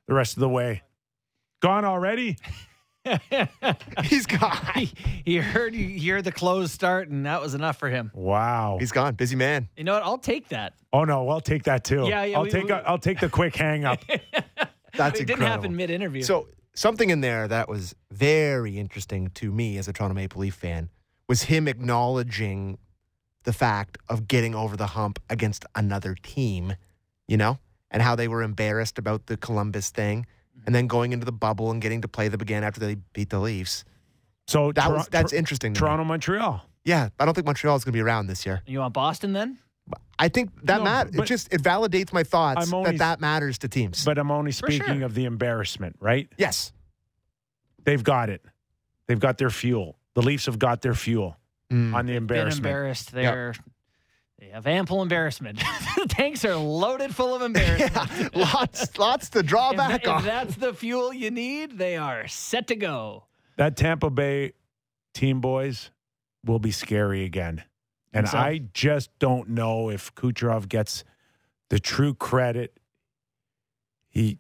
[0.08, 0.84] the rest of the way.
[1.62, 2.38] Gone already?
[4.04, 4.58] He's gone.
[4.76, 4.92] He,
[5.26, 8.12] he heard you hear the close start, and that was enough for him.
[8.14, 8.78] Wow.
[8.80, 9.16] He's gone.
[9.16, 9.70] Busy man.
[9.78, 10.04] You know what?
[10.04, 10.74] I'll take that.
[10.92, 12.06] Oh no, I'll take that too.
[12.08, 14.00] Yeah, yeah, I'll we- take we- i I'll take the quick hang up.
[14.96, 16.24] That's it didn't happen mid interview.
[16.24, 20.56] So something in there that was very interesting to me as a Toronto Maple Leaf
[20.56, 20.90] fan
[21.28, 22.78] was him acknowledging
[23.44, 26.74] the fact of getting over the hump against another team,
[27.28, 27.60] you know,
[27.92, 30.26] and how they were embarrassed about the Columbus thing,
[30.66, 33.30] and then going into the bubble and getting to play them again after they beat
[33.30, 33.84] the Leafs.
[34.48, 35.74] So That Tor- was that's interesting.
[35.74, 35.86] to me.
[35.86, 36.62] Toronto, Montreal.
[36.84, 38.62] Yeah, I don't think Montreal is going to be around this year.
[38.66, 39.58] you want Boston then?
[40.18, 41.16] I think that No, matters.
[41.16, 44.04] It just it validates my thoughts only- that that matters to teams.
[44.04, 45.06] But I'm only speaking sure.
[45.06, 46.28] of the embarrassment, right?
[46.38, 46.74] yes,
[47.86, 48.44] They've got it.
[49.08, 49.98] They've got their fuel.
[50.14, 51.38] The Leafs have got their fuel
[51.72, 51.94] Mm.
[51.94, 52.66] on the Been embarrassment.
[52.66, 53.12] embarrassed.
[53.12, 53.54] They're
[54.40, 55.60] they have ample embarrassment.
[55.98, 57.94] the tanks are loaded full of embarrassment.
[57.94, 60.24] yeah, lots lots to draw If, back if on.
[60.24, 63.26] that's the fuel you need, they are set to go.
[63.58, 64.54] That Tampa Bay
[65.14, 65.92] team boys
[66.46, 67.64] will be scary again.
[68.14, 68.38] And so?
[68.38, 71.04] I just don't know if Kucherov gets
[71.70, 72.80] the true credit
[74.08, 74.40] he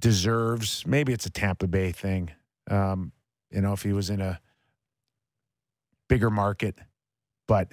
[0.00, 0.84] deserves.
[0.86, 2.30] Maybe it's a Tampa Bay thing.
[2.68, 3.12] Um,
[3.50, 4.40] you know, if he was in a
[6.08, 6.76] bigger market.
[7.46, 7.72] But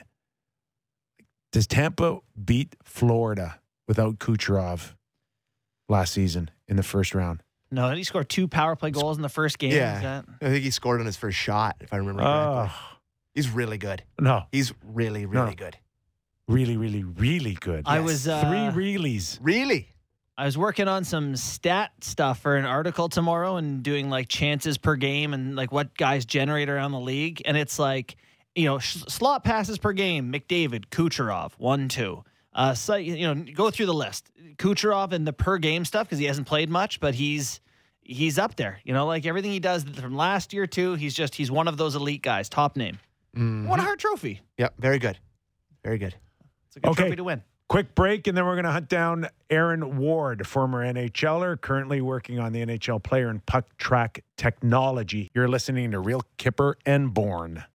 [1.51, 4.93] does Tampa beat Florida without Kucherov
[5.89, 7.41] last season in the first round?
[7.71, 9.71] No, he scored two power play goals in the first game.
[9.71, 9.99] Yeah.
[9.99, 12.92] That- I think he scored on his first shot, if I remember correctly.
[13.35, 14.03] He's really good.
[14.19, 14.43] no.
[14.51, 15.43] He's really, No.
[15.43, 15.77] really good.
[16.47, 17.83] Really, really, really good.
[17.85, 18.05] I Yes.
[18.05, 18.41] was uh,
[18.73, 19.39] Three reelies.
[19.41, 19.89] Really?
[20.37, 24.77] I was working on some stat stuff for an article tomorrow and doing like chances
[24.77, 27.41] per game and like what guys generate around the league.
[27.45, 28.15] And it's like,
[28.55, 32.23] you know, sh- slot passes per game, McDavid, Kucherov, one, two.
[32.51, 34.29] Uh, so, you know, go through the list.
[34.57, 37.61] Kucherov and the per game stuff because he hasn't played much, but he's
[38.01, 38.79] he's up there.
[38.83, 40.95] You know, like everything he does from last year too.
[40.95, 42.99] He's just he's one of those elite guys, top name.
[43.35, 43.67] Mhm.
[43.67, 44.41] Won a Hart Trophy.
[44.57, 45.17] Yep, very good.
[45.83, 46.15] Very good.
[46.67, 47.03] It's a good Okay.
[47.03, 47.43] trophy to win.
[47.69, 52.37] Quick break, and then we're going to hunt down Aaron Ward, former NHLer, currently working
[52.39, 55.31] on the NHL player and puck track technology.
[55.33, 57.63] You're listening to Real Kyper and Bourne.